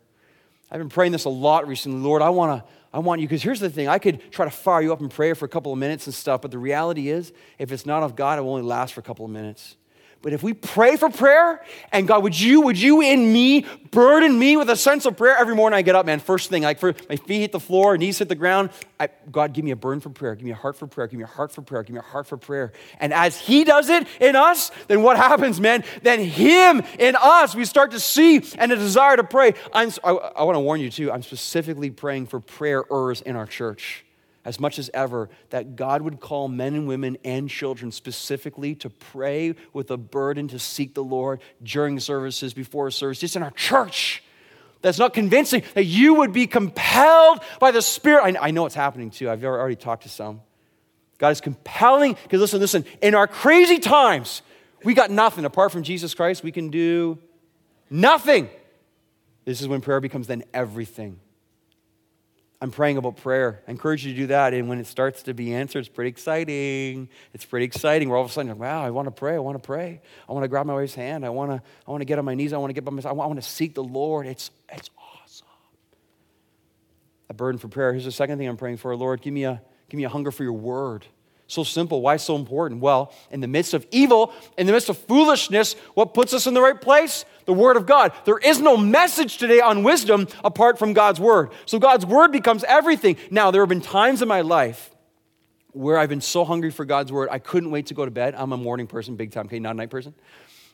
[0.77, 2.01] I've been praying this a lot recently.
[2.01, 3.89] Lord, I want to I want you because here's the thing.
[3.89, 6.15] I could try to fire you up in prayer for a couple of minutes and
[6.15, 9.01] stuff, but the reality is if it's not of God, it will only last for
[9.01, 9.79] a couple of minutes.
[10.27, 11.63] But if we pray for prayer,
[11.93, 15.37] and God, would you, would you in me burden me with a sense of prayer
[15.39, 16.19] every morning I get up, man?
[16.19, 18.71] First thing, like for my feet hit the floor, knees hit the ground.
[18.99, 20.35] I, God, give me a burden for prayer.
[20.35, 21.07] Give me a heart for prayer.
[21.07, 21.85] Give me a heart for prayer.
[21.85, 22.73] Give me a heart for prayer.
[22.99, 25.85] And as He does it in us, then what happens, man?
[26.03, 29.55] Then Him in us, we start to see and a desire to pray.
[29.73, 31.13] I'm, I, I want to warn you too.
[31.13, 34.06] I'm specifically praying for prayerers in our church
[34.47, 38.89] as much as ever that God would call men and women and children specifically to
[38.89, 43.51] pray with a burden to seek the Lord during services, before services, just in our
[43.51, 44.23] church.
[44.83, 48.37] That's not convincing, that you would be compelled by the Spirit.
[48.37, 49.29] I, I know it's happening too.
[49.29, 50.43] I've already talked to some.
[51.19, 54.43] God is compelling, because listen, listen, in our crazy times,
[54.85, 55.45] we got nothing.
[55.45, 57.19] Apart from Jesus Christ, we can do
[57.91, 58.49] nothing.
[59.45, 61.19] This is when prayer becomes then everything.
[62.61, 63.63] I'm praying about prayer.
[63.69, 64.55] I encourage you to do that.
[64.55, 67.09] And when it starts to be answered, it's pretty exciting.
[67.35, 68.09] It's pretty exciting.
[68.09, 69.35] We're all of a sudden, like, wow, I want to pray.
[69.35, 70.01] I want to pray.
[70.29, 71.27] I want to grab my wife's hand.
[71.27, 72.55] I want to, I want to get on my knees.
[72.55, 73.13] I want to get by myself.
[73.13, 74.27] I want to seek the Lord.
[74.27, 75.47] It's, it's awesome.
[77.29, 77.93] A burden for prayer.
[77.93, 78.97] Here's the second thing I'm praying for.
[78.97, 81.05] Lord, give me a, give me a hunger for your word.
[81.49, 82.03] So simple.
[82.03, 82.81] Why so important?
[82.81, 86.55] Well, in the midst of evil, in the midst of foolishness, what puts us in
[86.55, 87.25] the right place?
[87.45, 88.13] The Word of God.
[88.25, 91.51] There is no message today on wisdom apart from God's Word.
[91.65, 93.17] So God's Word becomes everything.
[93.31, 94.91] Now, there have been times in my life
[95.71, 98.35] where I've been so hungry for God's Word, I couldn't wait to go to bed.
[98.37, 100.15] I'm a morning person, big time, okay, not a night person.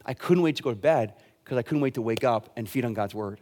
[0.06, 2.68] I couldn't wait to go to bed because I couldn't wait to wake up and
[2.68, 3.40] feed on God's Word.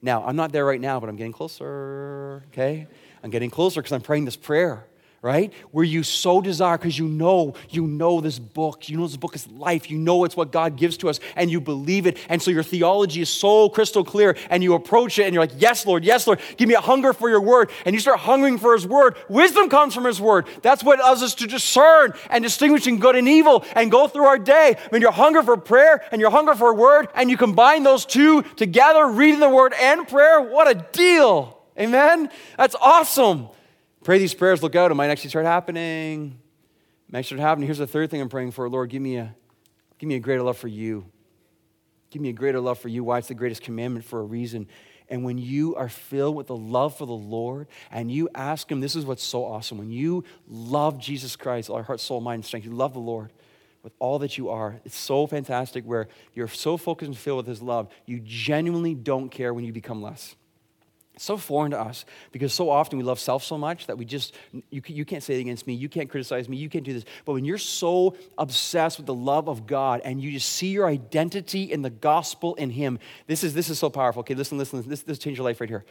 [0.00, 2.86] Now, I'm not there right now, but I'm getting closer, okay?
[3.22, 4.86] I'm getting closer because I'm praying this prayer
[5.26, 5.52] right?
[5.72, 8.88] Where you so desire because you know, you know this book.
[8.88, 9.90] You know this book is life.
[9.90, 12.16] You know it's what God gives to us and you believe it.
[12.28, 15.60] And so your theology is so crystal clear and you approach it and you're like,
[15.60, 17.72] yes, Lord, yes, Lord, give me a hunger for your word.
[17.84, 19.16] And you start hungering for his word.
[19.28, 20.46] Wisdom comes from his word.
[20.62, 24.38] That's what allows us to discern and distinguishing good and evil and go through our
[24.38, 24.76] day.
[24.90, 28.42] When you're hunger for prayer and you're hunger for word and you combine those two
[28.54, 31.58] together, reading the word and prayer, what a deal.
[31.76, 32.30] Amen?
[32.56, 33.48] That's awesome.
[34.06, 36.38] Pray these prayers, look out, it might actually start happening.
[37.08, 37.66] It might start happening.
[37.66, 38.68] Here's the third thing I'm praying for.
[38.68, 39.34] Lord, give me a,
[39.98, 41.06] give me a greater love for you.
[42.10, 43.02] Give me a greater love for you.
[43.02, 43.18] Why?
[43.18, 44.68] It's the greatest commandment for a reason.
[45.08, 48.78] And when you are filled with the love for the Lord and you ask Him,
[48.78, 49.76] this is what's so awesome.
[49.76, 53.00] When you love Jesus Christ, all our heart, soul, mind, and strength, you love the
[53.00, 53.32] Lord
[53.82, 54.80] with all that you are.
[54.84, 59.30] It's so fantastic where you're so focused and filled with His love, you genuinely don't
[59.30, 60.36] care when you become less
[61.18, 64.34] so foreign to us because so often we love self so much that we just,
[64.70, 67.04] you, you can't say it against me, you can't criticize me, you can't do this.
[67.24, 70.86] But when you're so obsessed with the love of God and you just see your
[70.86, 74.20] identity in the gospel in Him, this is, this is so powerful.
[74.20, 74.90] Okay, listen, listen, listen.
[74.90, 75.84] This, this change your life right here.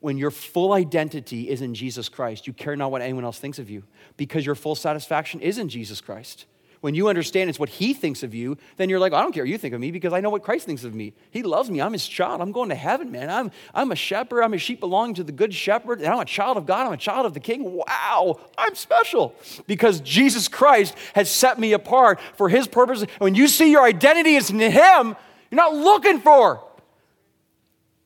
[0.00, 3.60] When your full identity is in Jesus Christ, you care not what anyone else thinks
[3.60, 3.84] of you
[4.16, 6.46] because your full satisfaction is in Jesus Christ
[6.82, 9.44] when you understand it's what he thinks of you, then you're like, I don't care
[9.44, 11.14] what you think of me because I know what Christ thinks of me.
[11.30, 11.80] He loves me.
[11.80, 12.40] I'm his child.
[12.40, 13.30] I'm going to heaven, man.
[13.30, 14.42] I'm, I'm a shepherd.
[14.42, 16.00] I'm a sheep belonging to the good shepherd.
[16.00, 16.88] And I'm a child of God.
[16.88, 17.72] I'm a child of the king.
[17.72, 19.32] Wow, I'm special
[19.68, 23.04] because Jesus Christ has set me apart for his purpose.
[23.18, 25.14] When you see your identity is in him,
[25.52, 26.64] you're not looking for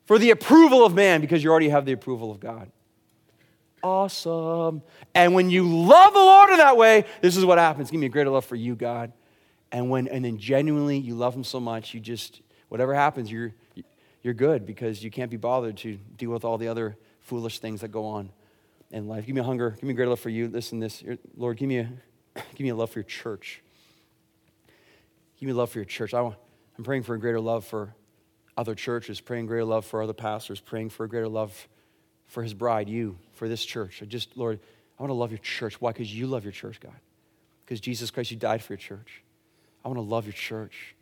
[0.05, 2.71] for the approval of man because you already have the approval of God
[3.87, 4.83] awesome.
[5.15, 7.91] And when you love the Lord in that way, this is what happens.
[7.91, 9.13] Give me a greater love for you, God.
[9.73, 13.55] And when and then genuinely you love him so much, you just whatever happens, you're
[14.23, 17.81] you're good because you can't be bothered to deal with all the other foolish things
[17.81, 18.31] that go on
[18.91, 19.27] in life.
[19.27, 20.49] Give me a hunger, give me a greater love for you.
[20.49, 21.03] Listen, this
[21.37, 21.89] Lord, give me a
[22.35, 23.63] give me a love for your church.
[25.39, 26.15] Give me love for your church.
[26.15, 26.37] I want,
[26.79, 27.95] I'm praying for a greater love for
[28.57, 31.69] other churches, praying greater love for other pastors, praying for a greater love
[32.27, 34.03] for his bride, you, for this church.
[34.03, 34.61] I just, Lord,
[34.99, 35.81] I want to love your church.
[35.81, 35.93] Why?
[35.93, 36.97] Because you love your church, God.
[37.65, 39.23] Because Jesus Christ, you died for your church.
[39.85, 40.95] I want to love your church.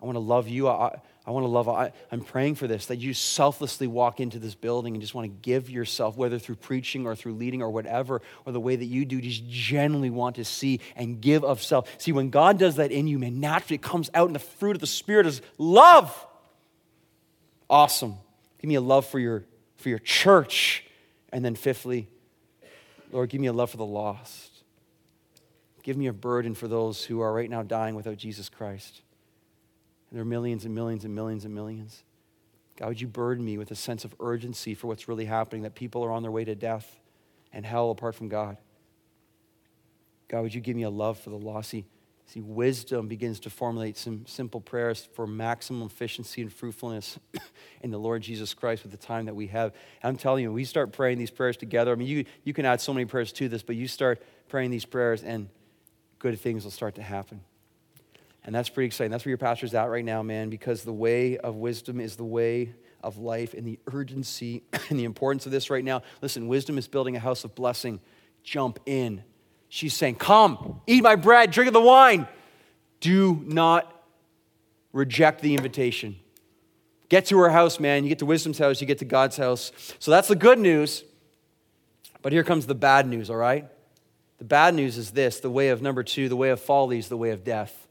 [0.00, 0.68] I want to love you.
[0.68, 4.38] I, I want to love, I, I'm praying for this, that you selflessly walk into
[4.38, 7.70] this building and just want to give yourself, whether through preaching or through leading or
[7.70, 11.62] whatever, or the way that you do, just genuinely want to see and give of
[11.62, 11.88] self.
[12.00, 14.76] See, when God does that in you, man, naturally it comes out, and the fruit
[14.76, 16.26] of the Spirit is love.
[17.68, 18.16] Awesome.
[18.60, 19.44] Give me a love for your,
[19.80, 20.84] for your church.
[21.32, 22.08] And then, fifthly,
[23.12, 24.62] Lord, give me a love for the lost.
[25.82, 29.00] Give me a burden for those who are right now dying without Jesus Christ.
[30.10, 32.02] And there are millions and millions and millions and millions.
[32.76, 35.74] God, would you burden me with a sense of urgency for what's really happening, that
[35.74, 36.98] people are on their way to death
[37.52, 38.56] and hell apart from God?
[40.28, 41.70] God, would you give me a love for the lost?
[41.70, 41.86] See,
[42.30, 47.18] see wisdom begins to formulate some simple prayers for maximum efficiency and fruitfulness
[47.82, 49.72] in the Lord Jesus Christ with the time that we have.
[50.04, 51.90] I'm telling you, we start praying these prayers together.
[51.90, 54.70] I mean, you, you can add so many prayers to this, but you start praying
[54.70, 55.48] these prayers and
[56.20, 57.40] good things will start to happen.
[58.44, 59.10] And that's pretty exciting.
[59.10, 62.24] That's where your pastor's at right now, man, because the way of wisdom is the
[62.24, 66.02] way of life and the urgency and the importance of this right now.
[66.22, 67.98] Listen, wisdom is building a house of blessing.
[68.44, 69.24] Jump in.
[69.70, 72.28] She's saying, Come, eat my bread, drink of the wine.
[73.00, 73.90] Do not
[74.92, 76.16] reject the invitation.
[77.08, 78.04] Get to her house, man.
[78.04, 79.72] You get to wisdom's house, you get to God's house.
[79.98, 81.04] So that's the good news.
[82.20, 83.66] But here comes the bad news, all right?
[84.36, 87.08] The bad news is this the way of number two, the way of folly is
[87.08, 87.88] the way of death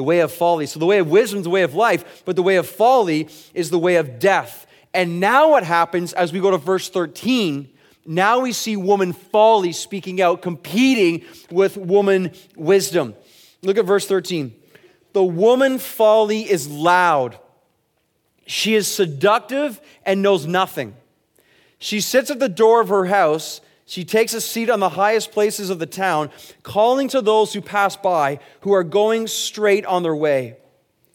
[0.00, 0.64] the way of folly.
[0.64, 3.28] So the way of wisdom is the way of life, but the way of folly
[3.52, 4.66] is the way of death.
[4.94, 7.68] And now what happens as we go to verse 13?
[8.06, 13.14] Now we see woman folly speaking out, competing with woman wisdom.
[13.62, 14.54] Look at verse 13.
[15.12, 17.38] The woman folly is loud.
[18.46, 20.94] She is seductive and knows nothing.
[21.78, 23.60] She sits at the door of her house
[23.90, 26.30] she takes a seat on the highest places of the town,
[26.62, 30.58] calling to those who pass by who are going straight on their way.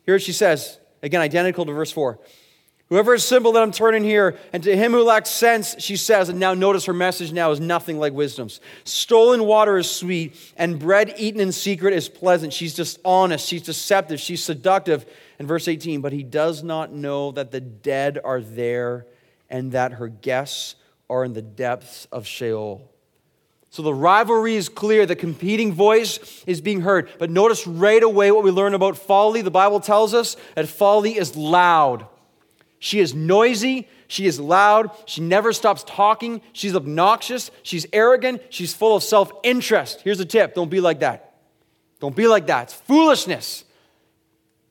[0.05, 2.19] Here she says, again, identical to verse 4.
[2.89, 4.37] Whoever is simple, let him turn in here.
[4.53, 7.59] And to him who lacks sense, she says, and now notice her message now is
[7.59, 8.59] nothing like wisdom's.
[8.83, 12.53] Stolen water is sweet, and bread eaten in secret is pleasant.
[12.53, 15.05] She's just honest, she's deceptive, she's seductive.
[15.37, 19.05] In verse 18, but he does not know that the dead are there
[19.49, 20.75] and that her guests
[21.09, 22.89] are in the depths of Sheol.
[23.69, 25.05] So the rivalry is clear.
[25.05, 27.09] The competing voice is being heard.
[27.19, 29.41] But notice right away what we learn about folly.
[29.41, 32.07] The Bible tells us that folly is loud.
[32.79, 33.87] She is noisy.
[34.07, 34.91] She is loud.
[35.05, 36.41] She never stops talking.
[36.53, 37.51] She's obnoxious.
[37.63, 38.41] She's arrogant.
[38.49, 40.01] She's full of self interest.
[40.01, 41.33] Here's a tip don't be like that.
[41.99, 42.63] Don't be like that.
[42.63, 43.63] It's foolishness.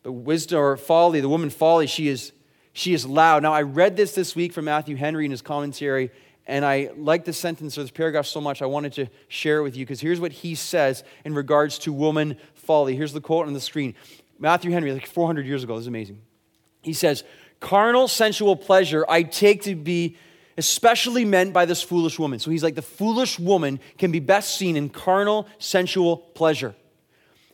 [0.02, 2.32] But wisdom or folly, the woman folly, she is,
[2.74, 3.42] she is loud.
[3.42, 6.10] Now, I read this this week from Matthew Henry in his commentary,
[6.46, 9.62] and I like this sentence or this paragraph so much, I wanted to share it
[9.62, 12.94] with you because here's what he says in regards to woman folly.
[12.94, 13.94] Here's the quote on the screen
[14.38, 15.74] Matthew Henry, like 400 years ago.
[15.76, 16.20] This is amazing.
[16.82, 17.24] He says,
[17.64, 20.18] Carnal sensual pleasure I take to be
[20.58, 22.38] especially meant by this foolish woman.
[22.38, 26.74] So he's like, the foolish woman can be best seen in carnal sensual pleasure.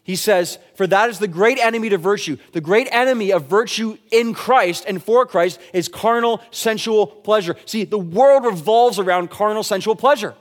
[0.03, 2.39] He says, For that is the great enemy to virtue.
[2.51, 7.55] The great enemy of virtue in Christ and for Christ is carnal, sensual pleasure.
[7.65, 10.35] See, the world revolves around carnal, sensual pleasure,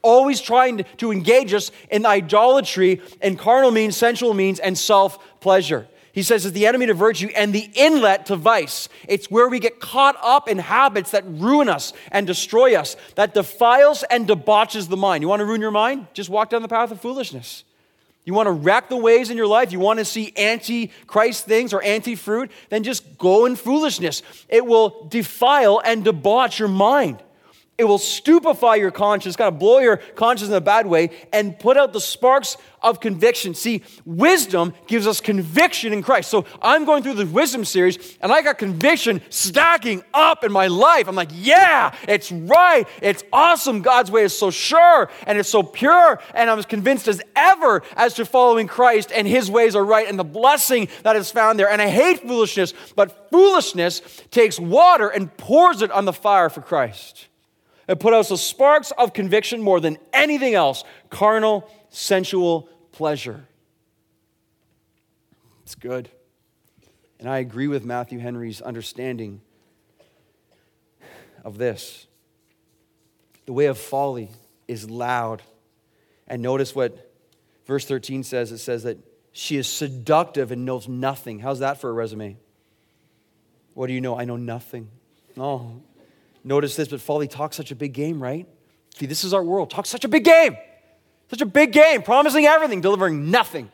[0.00, 5.88] always trying to engage us in idolatry and carnal means, sensual means, and self pleasure.
[6.12, 8.88] He says it's the enemy to virtue and the inlet to vice.
[9.06, 13.34] It's where we get caught up in habits that ruin us and destroy us, that
[13.34, 15.22] defiles and debauches the mind.
[15.22, 16.08] You want to ruin your mind?
[16.12, 17.64] Just walk down the path of foolishness.
[18.24, 19.72] You want to wreck the ways in your life?
[19.72, 22.50] You want to see anti Christ things or anti fruit?
[22.68, 24.22] Then just go in foolishness.
[24.48, 27.22] It will defile and debauch your mind.
[27.80, 31.58] It will stupefy your conscience, kind of blow your conscience in a bad way, and
[31.58, 33.54] put out the sparks of conviction.
[33.54, 36.30] See, wisdom gives us conviction in Christ.
[36.30, 40.66] So I'm going through the wisdom series, and I got conviction stacking up in my
[40.66, 41.08] life.
[41.08, 42.86] I'm like, yeah, it's right.
[43.00, 43.80] It's awesome.
[43.80, 46.20] God's way is so sure and it's so pure.
[46.34, 50.06] And I'm as convinced as ever as to following Christ, and his ways are right,
[50.06, 51.70] and the blessing that is found there.
[51.70, 56.60] And I hate foolishness, but foolishness takes water and pours it on the fire for
[56.60, 57.28] Christ.
[57.90, 63.48] It put out the sparks of conviction more than anything else carnal, sensual pleasure.
[65.64, 66.08] It's good.
[67.18, 69.40] And I agree with Matthew Henry's understanding
[71.44, 72.06] of this.
[73.46, 74.30] The way of folly
[74.68, 75.42] is loud.
[76.28, 77.12] And notice what
[77.66, 78.98] verse 13 says it says that
[79.32, 81.40] she is seductive and knows nothing.
[81.40, 82.36] How's that for a resume?
[83.74, 84.16] What do you know?
[84.16, 84.90] I know nothing.
[85.36, 85.82] Oh,
[86.42, 88.46] Notice this, but folly talks such a big game, right?
[88.96, 89.70] See, this is our world.
[89.70, 90.56] Talks such a big game.
[91.28, 93.70] Such a big game, promising everything, delivering nothing.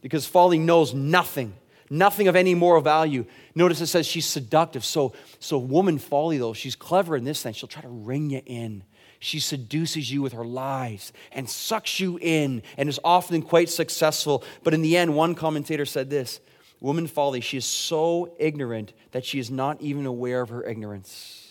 [0.00, 1.54] Because folly knows nothing.
[1.90, 3.24] nothing of any moral value.
[3.54, 4.84] Notice it says she's seductive.
[4.84, 7.56] So, so woman folly, though, she's clever in this sense.
[7.56, 8.84] She'll try to ring you in.
[9.18, 14.44] She seduces you with her lies and sucks you in and is often quite successful.
[14.62, 16.40] But in the end, one commentator said this
[16.80, 21.43] Woman folly, she is so ignorant that she is not even aware of her ignorance.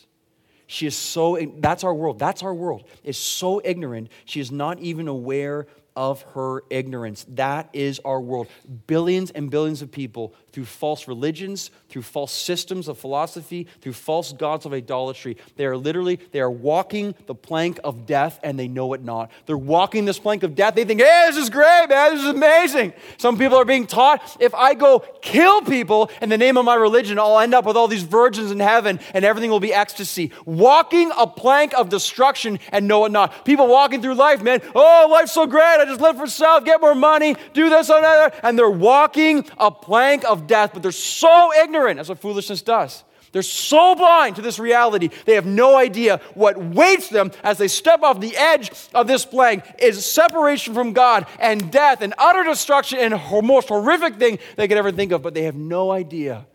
[0.67, 2.19] She is so, that's our world.
[2.19, 2.83] That's our world.
[3.03, 7.25] Is so ignorant, she is not even aware of her ignorance.
[7.29, 8.47] That is our world.
[8.87, 14.31] Billions and billions of people, through false religions, through false systems of philosophy, through false
[14.31, 18.67] gods of idolatry, they are literally, they are walking the plank of death and they
[18.67, 19.31] know it not.
[19.47, 20.75] They're walking this plank of death.
[20.75, 22.13] They think, hey, this is great, man.
[22.13, 22.93] This is amazing.
[23.17, 26.75] Some people are being taught if I go kill people in the name of my
[26.75, 30.31] religion, I'll end up with all these virgins in heaven and everything will be ecstasy.
[30.45, 33.43] Walking a plank of destruction and know it not.
[33.43, 35.79] People walking through life, man, oh, life's so great.
[35.79, 38.39] I just live for self, get more money, do this and that.
[38.43, 41.97] And they're walking a plank of death, but they're so ignorant.
[41.97, 43.03] That's what foolishness does.
[43.33, 47.67] They're so blind to this reality, they have no idea what waits them as they
[47.67, 52.43] step off the edge of this plank is separation from God and death and utter
[52.43, 55.91] destruction and the most horrific thing they could ever think of, but they have no
[55.91, 56.45] idea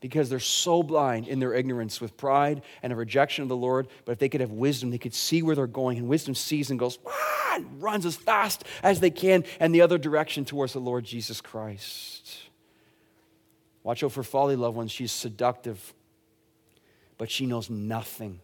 [0.00, 3.88] because they're so blind in their ignorance with pride and a rejection of the Lord.
[4.04, 5.98] But if they could have wisdom, they could see where they're going.
[5.98, 9.82] And wisdom sees and goes, ah, and runs as fast as they can in the
[9.82, 12.49] other direction towards the Lord Jesus Christ.
[13.82, 14.92] Watch out for folly, loved ones.
[14.92, 15.94] She's seductive,
[17.18, 18.40] but she knows nothing.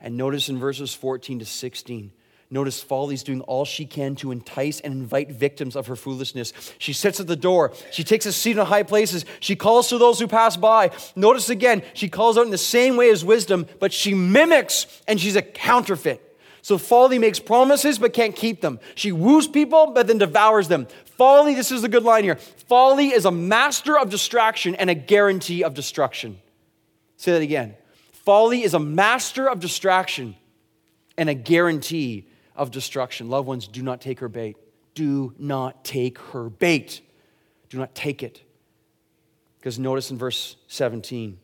[0.00, 2.12] And notice in verses 14 to 16,
[2.48, 6.52] Notice Folly's doing all she can to entice and invite victims of her foolishness.
[6.78, 7.72] She sits at the door.
[7.90, 9.24] She takes a seat in high places.
[9.40, 10.92] She calls to those who pass by.
[11.16, 15.20] Notice again, she calls out in the same way as wisdom, but she mimics and
[15.20, 16.22] she's a counterfeit.
[16.66, 18.80] So Folly makes promises but can't keep them.
[18.96, 20.88] She woos people but then devours them.
[21.16, 22.34] Folly, this is a good line here.
[22.34, 26.40] Folly is a master of distraction and a guarantee of destruction.
[27.18, 27.76] Say that again.
[28.10, 30.34] Folly is a master of distraction
[31.16, 33.30] and a guarantee of destruction.
[33.30, 34.56] Loved ones, do not take her bait.
[34.94, 37.00] Do not take her bait.
[37.70, 38.42] Do not take it.
[39.60, 41.38] Because notice in verse 17,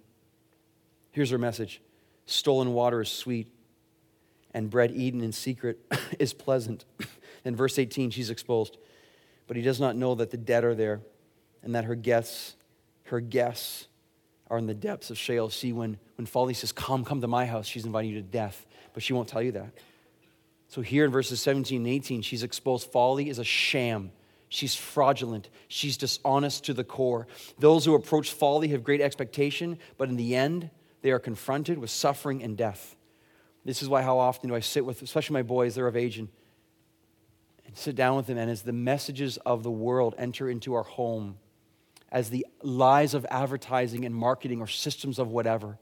[1.12, 1.80] here's her message
[2.26, 3.46] Stolen water is sweet,
[4.54, 5.78] and bread eaten in secret
[6.18, 6.84] is pleasant.
[7.44, 8.78] in verse 18, she's exposed.
[9.46, 11.00] But he does not know that the dead are there,
[11.62, 12.56] and that her guests,
[13.04, 13.88] her guests,
[14.48, 15.50] are in the depths of Sheol.
[15.50, 18.66] See, when, when Folly says, Come, come to my house, she's inviting you to death.
[18.92, 19.72] But she won't tell you that.
[20.68, 24.10] So here in verses 17 and 18, she's exposed folly is a sham.
[24.48, 25.50] She's fraudulent.
[25.68, 27.26] She's dishonest to the core.
[27.58, 30.70] Those who approach folly have great expectation, but in the end,
[31.02, 32.96] they are confronted with suffering and death.
[33.64, 36.18] This is why, how often do I sit with, especially my boys, they're of age,
[36.18, 36.28] and,
[37.66, 40.82] and sit down with them, and as the messages of the world enter into our
[40.82, 41.38] home,
[42.10, 45.78] as the lies of advertising and marketing or systems of whatever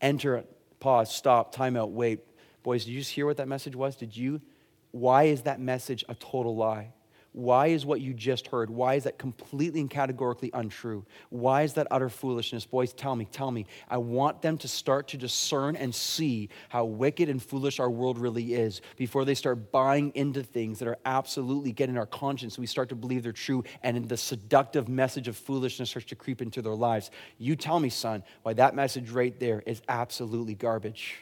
[0.00, 0.44] enter,
[0.80, 2.20] pause, stop, time out, wait,
[2.62, 3.96] Boys, did you just hear what that message was?
[3.96, 4.42] Did you?
[4.90, 6.92] Why is that message a total lie?
[7.32, 8.70] Why is what you just heard?
[8.70, 11.04] Why is that completely and categorically untrue?
[11.28, 12.64] Why is that utter foolishness?
[12.64, 13.66] Boys, tell me, tell me.
[13.88, 18.18] I want them to start to discern and see how wicked and foolish our world
[18.18, 22.58] really is before they start buying into things that are absolutely getting our conscience.
[22.58, 26.40] We start to believe they're true, and the seductive message of foolishness starts to creep
[26.40, 27.10] into their lives.
[27.36, 31.16] You tell me, son, why that message right there is absolutely garbage.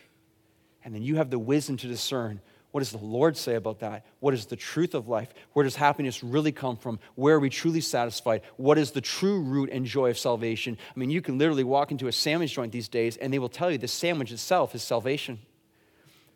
[0.85, 2.41] And then you have the wisdom to discern
[2.77, 4.05] what does the Lord say about that?
[4.20, 5.33] What is the truth of life?
[5.55, 6.99] Where does happiness really come from?
[7.14, 8.43] Where are we truly satisfied?
[8.59, 10.77] What is the true root and joy of salvation?
[10.95, 13.49] I mean, you can literally walk into a sandwich joint these days and they will
[13.49, 15.39] tell you the sandwich itself is salvation.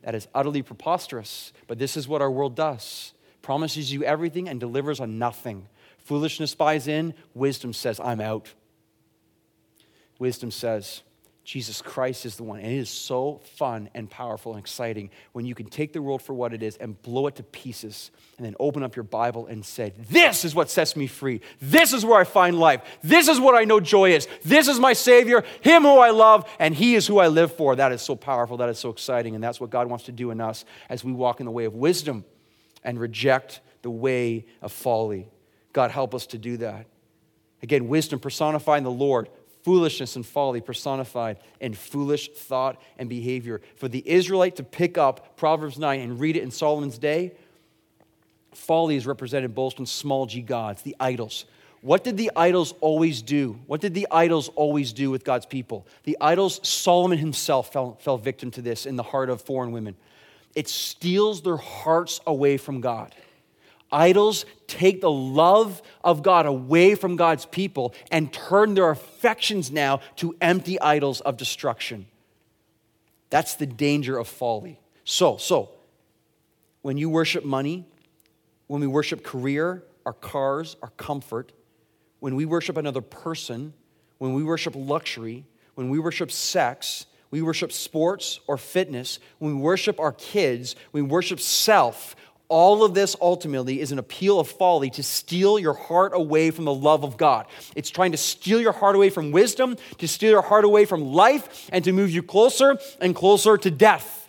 [0.00, 3.12] That is utterly preposterous, but this is what our world does
[3.42, 5.68] promises you everything and delivers on nothing.
[5.98, 8.54] Foolishness buys in, wisdom says, I'm out.
[10.18, 11.02] Wisdom says,
[11.42, 12.60] Jesus Christ is the one.
[12.60, 16.22] And it is so fun and powerful and exciting when you can take the world
[16.22, 19.46] for what it is and blow it to pieces and then open up your Bible
[19.46, 21.40] and say, This is what sets me free.
[21.60, 22.82] This is where I find life.
[23.02, 24.28] This is what I know joy is.
[24.44, 27.74] This is my Savior, Him who I love, and He is who I live for.
[27.74, 28.58] That is so powerful.
[28.58, 29.34] That is so exciting.
[29.34, 31.64] And that's what God wants to do in us as we walk in the way
[31.64, 32.24] of wisdom
[32.84, 35.28] and reject the way of folly.
[35.72, 36.86] God, help us to do that.
[37.62, 39.28] Again, wisdom personifying the Lord,
[39.62, 43.60] foolishness and folly personified in foolish thought and behavior.
[43.76, 47.32] For the Israelite to pick up Proverbs 9 and read it in Solomon's day,
[48.52, 51.44] folly is represented both in small g gods, the idols.
[51.82, 53.58] What did the idols always do?
[53.66, 55.86] What did the idols always do with God's people?
[56.04, 59.96] The idols, Solomon himself fell, fell victim to this in the heart of foreign women.
[60.54, 63.14] It steals their hearts away from God.
[63.92, 70.00] Idols take the love of God away from God's people and turn their affections now
[70.16, 72.06] to empty idols of destruction.
[73.30, 74.80] That's the danger of folly.
[75.04, 75.70] So, so,
[76.82, 77.86] when you worship money,
[78.66, 81.52] when we worship career, our cars, our comfort,
[82.20, 83.72] when we worship another person,
[84.18, 85.44] when we worship luxury,
[85.74, 91.00] when we worship sex, we worship sports or fitness, when we worship our kids, we
[91.00, 92.16] worship self,
[92.50, 96.66] all of this ultimately is an appeal of folly to steal your heart away from
[96.66, 97.46] the love of God.
[97.74, 101.12] It's trying to steal your heart away from wisdom, to steal your heart away from
[101.12, 104.28] life, and to move you closer and closer to death.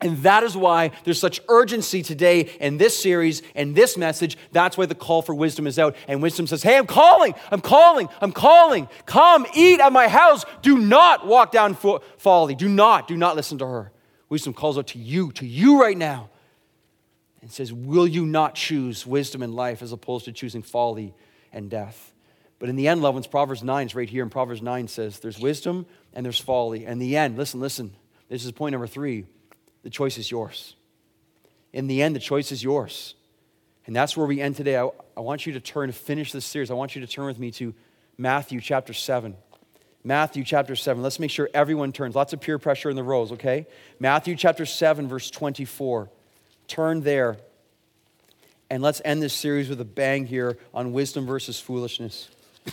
[0.00, 4.36] And that is why there's such urgency today in this series and this message.
[4.50, 5.94] That's why the call for wisdom is out.
[6.08, 8.88] And wisdom says, Hey, I'm calling, I'm calling, I'm calling.
[9.06, 10.44] Come eat at my house.
[10.60, 11.76] Do not walk down
[12.18, 12.56] folly.
[12.56, 13.92] Do not, do not listen to her.
[14.28, 16.30] Wisdom calls out to you, to you right now,
[17.42, 21.14] and says, Will you not choose wisdom and life as opposed to choosing folly
[21.52, 22.14] and death?
[22.58, 24.22] But in the end, loved ones, Proverbs 9 is right here.
[24.22, 25.84] And Proverbs 9 says, There's wisdom
[26.14, 26.86] and there's folly.
[26.86, 27.94] And the end, listen, listen.
[28.28, 29.26] This is point number three
[29.82, 30.76] the choice is yours.
[31.72, 33.14] In the end, the choice is yours.
[33.84, 34.78] And that's where we end today.
[34.78, 36.70] I, I want you to turn to finish this series.
[36.70, 37.74] I want you to turn with me to
[38.16, 39.34] Matthew chapter 7.
[40.04, 41.02] Matthew chapter 7.
[41.02, 42.14] Let's make sure everyone turns.
[42.14, 43.66] Lots of peer pressure in the rows, okay?
[43.98, 46.10] Matthew chapter 7, verse 24.
[46.72, 47.36] Turn there.
[48.70, 52.30] And let's end this series with a bang here on wisdom versus foolishness.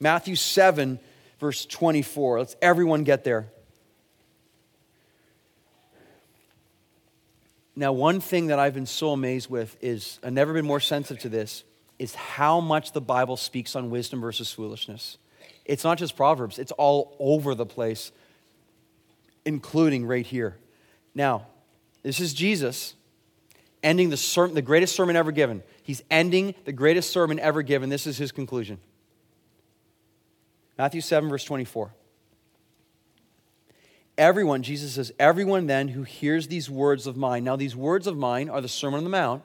[0.00, 1.00] Matthew 7,
[1.40, 2.38] verse 24.
[2.38, 3.48] Let's everyone get there.
[7.74, 11.22] Now, one thing that I've been so amazed with is, I've never been more sensitive
[11.22, 11.64] to this,
[11.98, 15.18] is how much the Bible speaks on wisdom versus foolishness.
[15.64, 18.12] It's not just Proverbs, it's all over the place,
[19.44, 20.56] including right here.
[21.16, 21.48] Now,
[22.02, 22.94] this is Jesus
[23.82, 25.62] ending the, sermon, the greatest sermon ever given.
[25.82, 27.88] He's ending the greatest sermon ever given.
[27.88, 28.78] This is his conclusion.
[30.78, 31.92] Matthew 7, verse 24.
[34.18, 37.44] Everyone, Jesus says, everyone then who hears these words of mine.
[37.44, 39.42] Now, these words of mine are the Sermon on the Mount,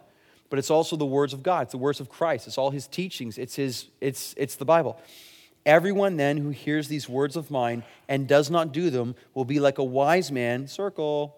[0.50, 1.64] but it's also the words of God.
[1.64, 2.48] It's the words of Christ.
[2.48, 3.38] It's all his teachings.
[3.38, 5.00] It's, his, it's, it's the Bible.
[5.66, 9.60] Everyone then who hears these words of mine and does not do them will be
[9.60, 11.38] like a wise man, circle,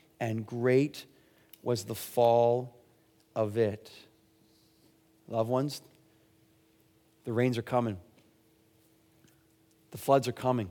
[0.21, 1.05] and great
[1.63, 2.77] was the fall
[3.35, 3.91] of it.
[5.27, 5.81] Loved ones,
[7.25, 7.97] the rains are coming.
[9.89, 10.69] The floods are coming.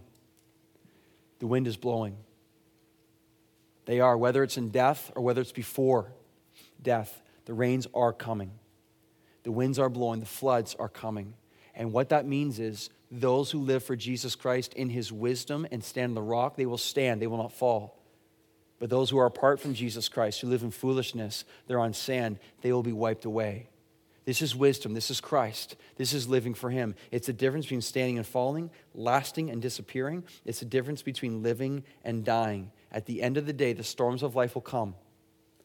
[1.40, 2.16] The wind is blowing.
[3.86, 6.12] They are, whether it's in death or whether it's before
[6.80, 8.52] death, the rains are coming.
[9.42, 11.34] The winds are blowing, the floods are coming.
[11.74, 15.82] And what that means is those who live for Jesus Christ in his wisdom and
[15.82, 17.99] stand on the rock, they will stand, they will not fall.
[18.80, 22.40] But those who are apart from Jesus Christ, who live in foolishness, they're on sand,
[22.62, 23.68] they will be wiped away.
[24.24, 24.94] This is wisdom.
[24.94, 25.76] This is Christ.
[25.96, 26.94] This is living for Him.
[27.10, 30.24] It's the difference between standing and falling, lasting and disappearing.
[30.44, 32.70] It's the difference between living and dying.
[32.90, 34.94] At the end of the day, the storms of life will come,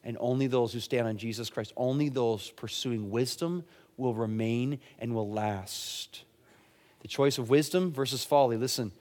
[0.04, 3.64] and only those who stand on Jesus Christ, only those pursuing wisdom,
[3.96, 6.24] will remain and will last.
[7.00, 8.56] The choice of wisdom versus folly.
[8.56, 8.92] Listen,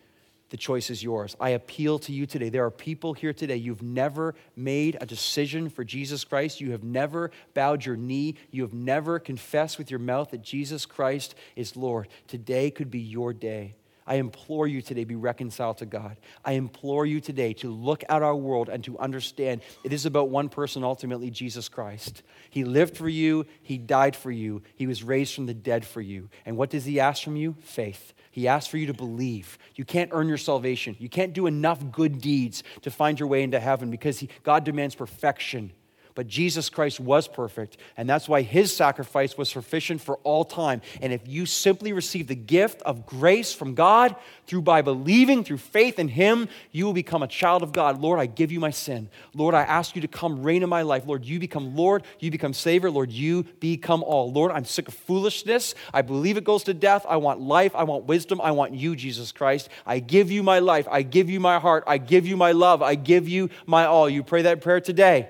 [0.55, 1.35] the choice is yours.
[1.37, 2.47] I appeal to you today.
[2.47, 3.57] There are people here today.
[3.57, 6.61] You've never made a decision for Jesus Christ.
[6.61, 8.35] You have never bowed your knee.
[8.51, 12.07] You have never confessed with your mouth that Jesus Christ is Lord.
[12.27, 13.75] Today could be your day.
[14.07, 16.15] I implore you today be reconciled to God.
[16.45, 20.29] I implore you today to look at our world and to understand it is about
[20.29, 22.23] one person, ultimately, Jesus Christ.
[22.49, 25.99] He lived for you, He died for you, He was raised from the dead for
[25.99, 26.29] you.
[26.45, 27.57] And what does He ask from you?
[27.59, 28.13] Faith.
[28.35, 29.57] He asks for you to believe.
[29.75, 30.97] You can't earn your salvation.
[30.99, 34.65] You can't do enough good deeds to find your way into heaven because he, God
[34.65, 35.71] demands perfection.
[36.15, 40.81] But Jesus Christ was perfect, and that's why his sacrifice was sufficient for all time.
[41.01, 44.15] And if you simply receive the gift of grace from God
[44.47, 47.99] through by believing, through faith in him, you will become a child of God.
[47.99, 49.09] Lord, I give you my sin.
[49.33, 51.03] Lord, I ask you to come reign in my life.
[51.05, 52.89] Lord, you become Lord, you become Savior.
[52.89, 54.31] Lord, you become all.
[54.31, 55.75] Lord, I'm sick of foolishness.
[55.93, 57.05] I believe it goes to death.
[57.09, 57.75] I want life.
[57.75, 58.39] I want wisdom.
[58.39, 59.67] I want you, Jesus Christ.
[59.85, 60.87] I give you my life.
[60.89, 61.83] I give you my heart.
[61.87, 62.81] I give you my love.
[62.81, 64.09] I give you my all.
[64.09, 65.29] You pray that prayer today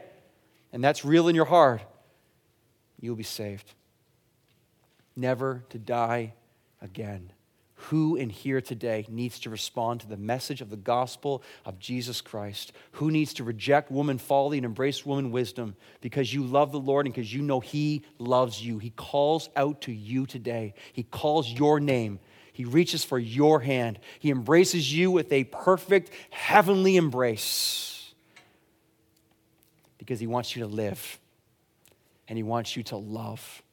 [0.75, 1.81] and that's real in your heart,
[2.99, 3.73] you'll be saved.
[5.15, 6.33] Never to die
[6.81, 7.31] again.
[7.75, 12.19] Who in here today needs to respond to the message of the gospel of Jesus
[12.19, 12.73] Christ?
[12.91, 17.05] Who needs to reject woman folly and embrace woman wisdom because you love the Lord
[17.05, 18.77] and because you know He loves you?
[18.77, 20.73] He calls out to you today.
[20.91, 22.19] He calls your name.
[22.51, 23.97] He reaches for your hand.
[24.19, 27.94] He embraces you with a perfect heavenly embrace
[30.05, 31.19] because He wants you to live
[32.27, 33.63] and He wants you to love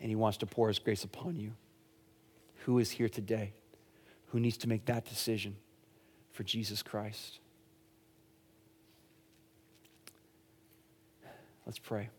[0.00, 1.52] and He wants to pour His grace upon you
[2.64, 3.52] who is here today
[4.26, 5.56] who needs to make that decision
[6.30, 7.40] for Jesus Christ.
[11.66, 12.10] Let's pray.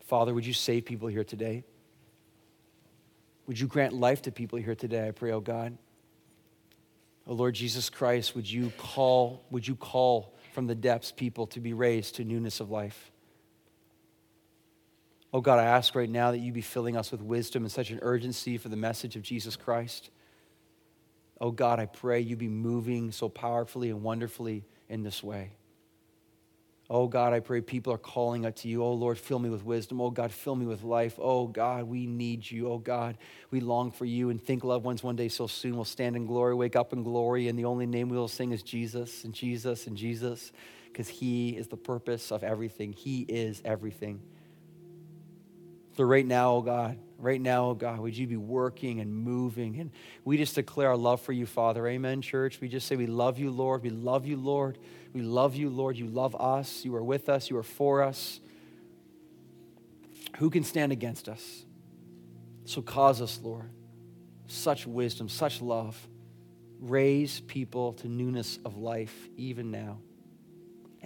[0.00, 1.64] Father, would you save people here today?
[3.46, 5.08] Would you grant life to people here today?
[5.08, 5.76] I pray, oh God.
[7.26, 11.60] Oh Lord Jesus Christ, would you call, would you call from the depths people to
[11.60, 13.12] be raised to newness of life?
[15.30, 17.90] Oh God, I ask right now that you be filling us with wisdom and such
[17.90, 20.08] an urgency for the message of Jesus Christ.
[21.38, 25.52] Oh God, I pray you be moving so powerfully and wonderfully in this way.
[26.88, 28.82] Oh God, I pray people are calling out to you.
[28.84, 30.00] Oh Lord, fill me with wisdom.
[30.00, 31.18] Oh God, fill me with life.
[31.20, 32.68] Oh God, we need you.
[32.68, 33.18] Oh God,
[33.50, 36.26] we long for you and think loved ones one day so soon will stand in
[36.26, 39.34] glory, wake up in glory, and the only name we will sing is Jesus and
[39.34, 40.52] Jesus and Jesus
[40.86, 42.92] because he is the purpose of everything.
[42.92, 44.22] He is everything.
[45.96, 49.80] So, right now, oh God, right now, oh God, would you be working and moving?
[49.80, 49.90] And
[50.24, 51.86] we just declare our love for you, Father.
[51.86, 52.60] Amen, church.
[52.60, 53.82] We just say, We love you, Lord.
[53.82, 54.78] We love you, Lord.
[55.12, 55.96] We love you, Lord.
[55.96, 56.84] You love us.
[56.84, 57.48] You are with us.
[57.50, 58.40] You are for us.
[60.38, 61.64] Who can stand against us?
[62.64, 63.70] So, cause us, Lord,
[64.48, 65.96] such wisdom, such love.
[66.80, 69.98] Raise people to newness of life, even now.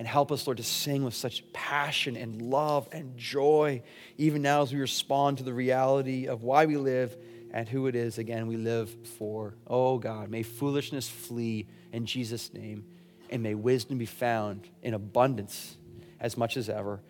[0.00, 3.82] And help us, Lord, to sing with such passion and love and joy,
[4.16, 7.14] even now as we respond to the reality of why we live
[7.52, 8.88] and who it is, again, we live
[9.18, 9.56] for.
[9.66, 12.86] Oh, God, may foolishness flee in Jesus' name,
[13.28, 15.76] and may wisdom be found in abundance
[16.18, 17.02] as much as ever.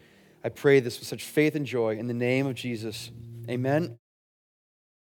[0.43, 3.13] I pray this with such faith and joy in the name of Jesus.
[3.49, 4.01] Amen.